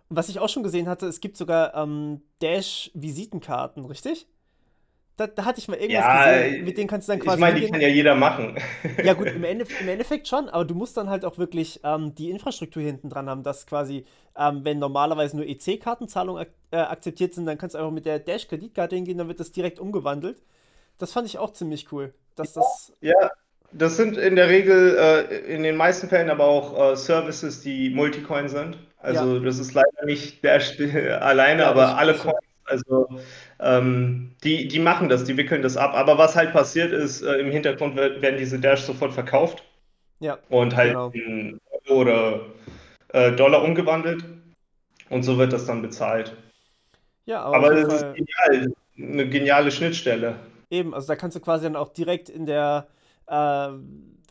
[0.08, 4.26] Und was ich auch schon gesehen hatte, es gibt sogar ähm, Dash-Visitenkarten, richtig?
[5.18, 7.36] Da, da, hatte ich mal irgendwas ja, gesehen, mit denen kannst du dann quasi.
[7.36, 8.56] Ich meine, die kann ja jeder machen.
[9.02, 12.14] Ja, gut, im, Ende, im, Endeffekt schon, aber du musst dann halt auch wirklich ähm,
[12.14, 14.06] die Infrastruktur hinten dran haben, dass quasi,
[14.36, 18.20] ähm, wenn normalerweise nur EC-Kartenzahlungen ak äh, akzeptiert sind, dann kannst du einfach mit der
[18.20, 20.40] Dash-Kreditkarte hingehen, dann wird das direkt umgewandelt.
[20.98, 22.14] Das fand ich auch ziemlich cool.
[22.36, 23.30] Dass das ja,
[23.72, 27.90] das sind in der Regel, äh, in den meisten Fällen aber auch äh, Services, die
[27.90, 28.78] Multicoin sind.
[29.00, 29.40] Also, ja.
[29.40, 30.78] das ist leider nicht Dash
[31.20, 32.38] alleine, ja, aber alle Coins
[32.68, 33.08] also
[33.60, 35.94] ähm, die, die machen das, die wickeln das ab.
[35.94, 39.64] Aber was halt passiert ist, äh, im Hintergrund werden diese Dash sofort verkauft.
[40.20, 40.38] Ja.
[40.48, 41.10] Und halt genau.
[41.10, 42.40] in Euro oder
[43.08, 44.24] äh, Dollar umgewandelt.
[45.10, 46.36] Und so wird das dann bezahlt.
[47.24, 48.72] Ja, aber, aber das ist genial.
[48.98, 50.34] Eine geniale Schnittstelle.
[50.70, 52.88] Eben, also da kannst du quasi dann auch direkt in der
[53.26, 53.68] äh,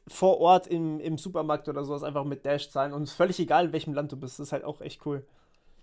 [0.07, 2.93] vor Ort im, im Supermarkt oder sowas einfach mit Dash zahlen.
[2.93, 4.39] Und es ist völlig egal, in welchem Land du bist.
[4.39, 5.23] Das ist halt auch echt cool.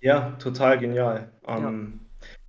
[0.00, 1.28] Ja, total genial.
[1.46, 2.04] Ähm, ja.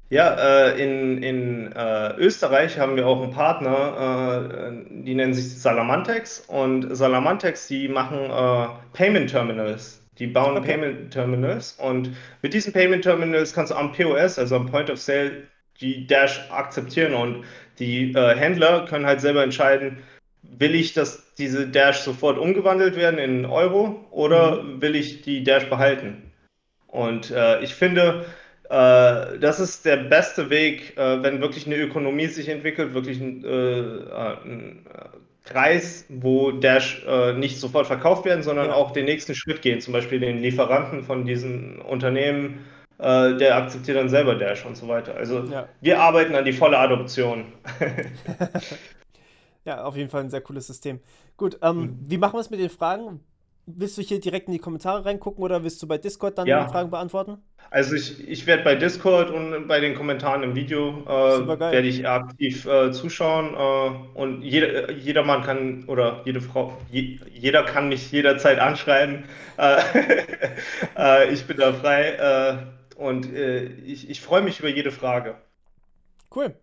[0.09, 5.59] Ja, äh, in, in äh, Österreich haben wir auch einen Partner, äh, die nennen sich
[5.59, 10.01] Salamantex und Salamantex, die machen äh, Payment Terminals.
[10.19, 10.77] Die bauen okay.
[10.77, 12.11] Payment Terminals und
[12.41, 15.43] mit diesen Payment Terminals kannst du am POS, also am Point of Sale,
[15.81, 17.43] die Dash akzeptieren und
[17.79, 19.97] die äh, Händler können halt selber entscheiden,
[20.43, 24.81] will ich, dass diese Dash sofort umgewandelt werden in Euro oder mhm.
[24.81, 26.31] will ich die Dash behalten?
[26.87, 28.25] Und äh, ich finde,
[28.69, 33.43] äh, das ist der beste Weg, äh, wenn wirklich eine Ökonomie sich entwickelt, wirklich ein,
[33.43, 34.85] äh, ein
[35.43, 37.05] Kreis, wo Dash
[37.35, 38.73] nicht sofort verkauft werden, sondern ja.
[38.73, 42.65] auch den nächsten Schritt gehen, zum Beispiel den Lieferanten von diesen Unternehmen,
[42.97, 45.13] der akzeptiert dann selber Dash und so weiter.
[45.15, 45.69] Also ja.
[45.81, 47.45] wir arbeiten an die volle Adoption.
[49.65, 50.99] ja, auf jeden Fall ein sehr cooles System.
[51.37, 51.99] Gut, ähm, mhm.
[52.05, 53.19] wie machen wir es mit den Fragen?
[53.67, 56.63] Willst du hier direkt in die Kommentare reingucken oder willst du bei Discord dann ja.
[56.63, 57.39] die Fragen beantworten?
[57.71, 62.07] Also ich, ich werde bei Discord und bei den Kommentaren im Video äh, werde ich
[62.07, 68.11] aktiv äh, zuschauen äh, und jeder, jedermann kann oder jede Frau, je, jeder kann mich
[68.11, 69.23] jederzeit anschreiben.
[69.57, 69.81] Äh,
[70.95, 72.57] äh, ich bin da frei äh,
[72.97, 75.35] und ich, ich freue mich über jede Frage.
[76.33, 76.53] Cool.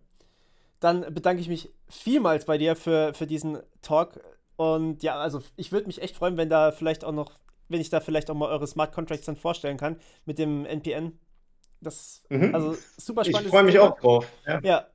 [0.79, 4.19] Dann bedanke ich mich vielmals bei dir für, für diesen Talk.
[4.55, 7.31] Und ja, also ich würde mich echt freuen, wenn da vielleicht auch noch,
[7.69, 11.17] wenn ich da vielleicht auch mal eure Smart Contracts dann vorstellen kann mit dem NPN.
[11.81, 12.53] Das, mhm.
[12.53, 13.47] also super spannend.
[13.47, 13.91] Ich freue mich Thema.
[13.91, 14.27] auch drauf.
[14.45, 14.59] Ja.
[14.63, 14.87] ja.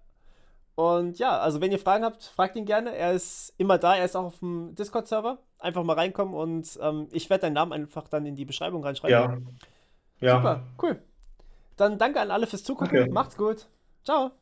[0.74, 2.94] Und ja, also wenn ihr Fragen habt, fragt ihn gerne.
[2.94, 5.38] Er ist immer da, er ist auch auf dem Discord-Server.
[5.58, 9.10] Einfach mal reinkommen und ähm, ich werde deinen Namen einfach dann in die Beschreibung reinschreiben.
[9.10, 9.38] Ja.
[10.20, 10.36] Ja.
[10.36, 11.02] Super, cool.
[11.76, 12.96] Dann danke an alle fürs Zugucken.
[12.96, 13.10] Okay.
[13.10, 13.66] Macht's gut.
[14.04, 14.32] Ciao.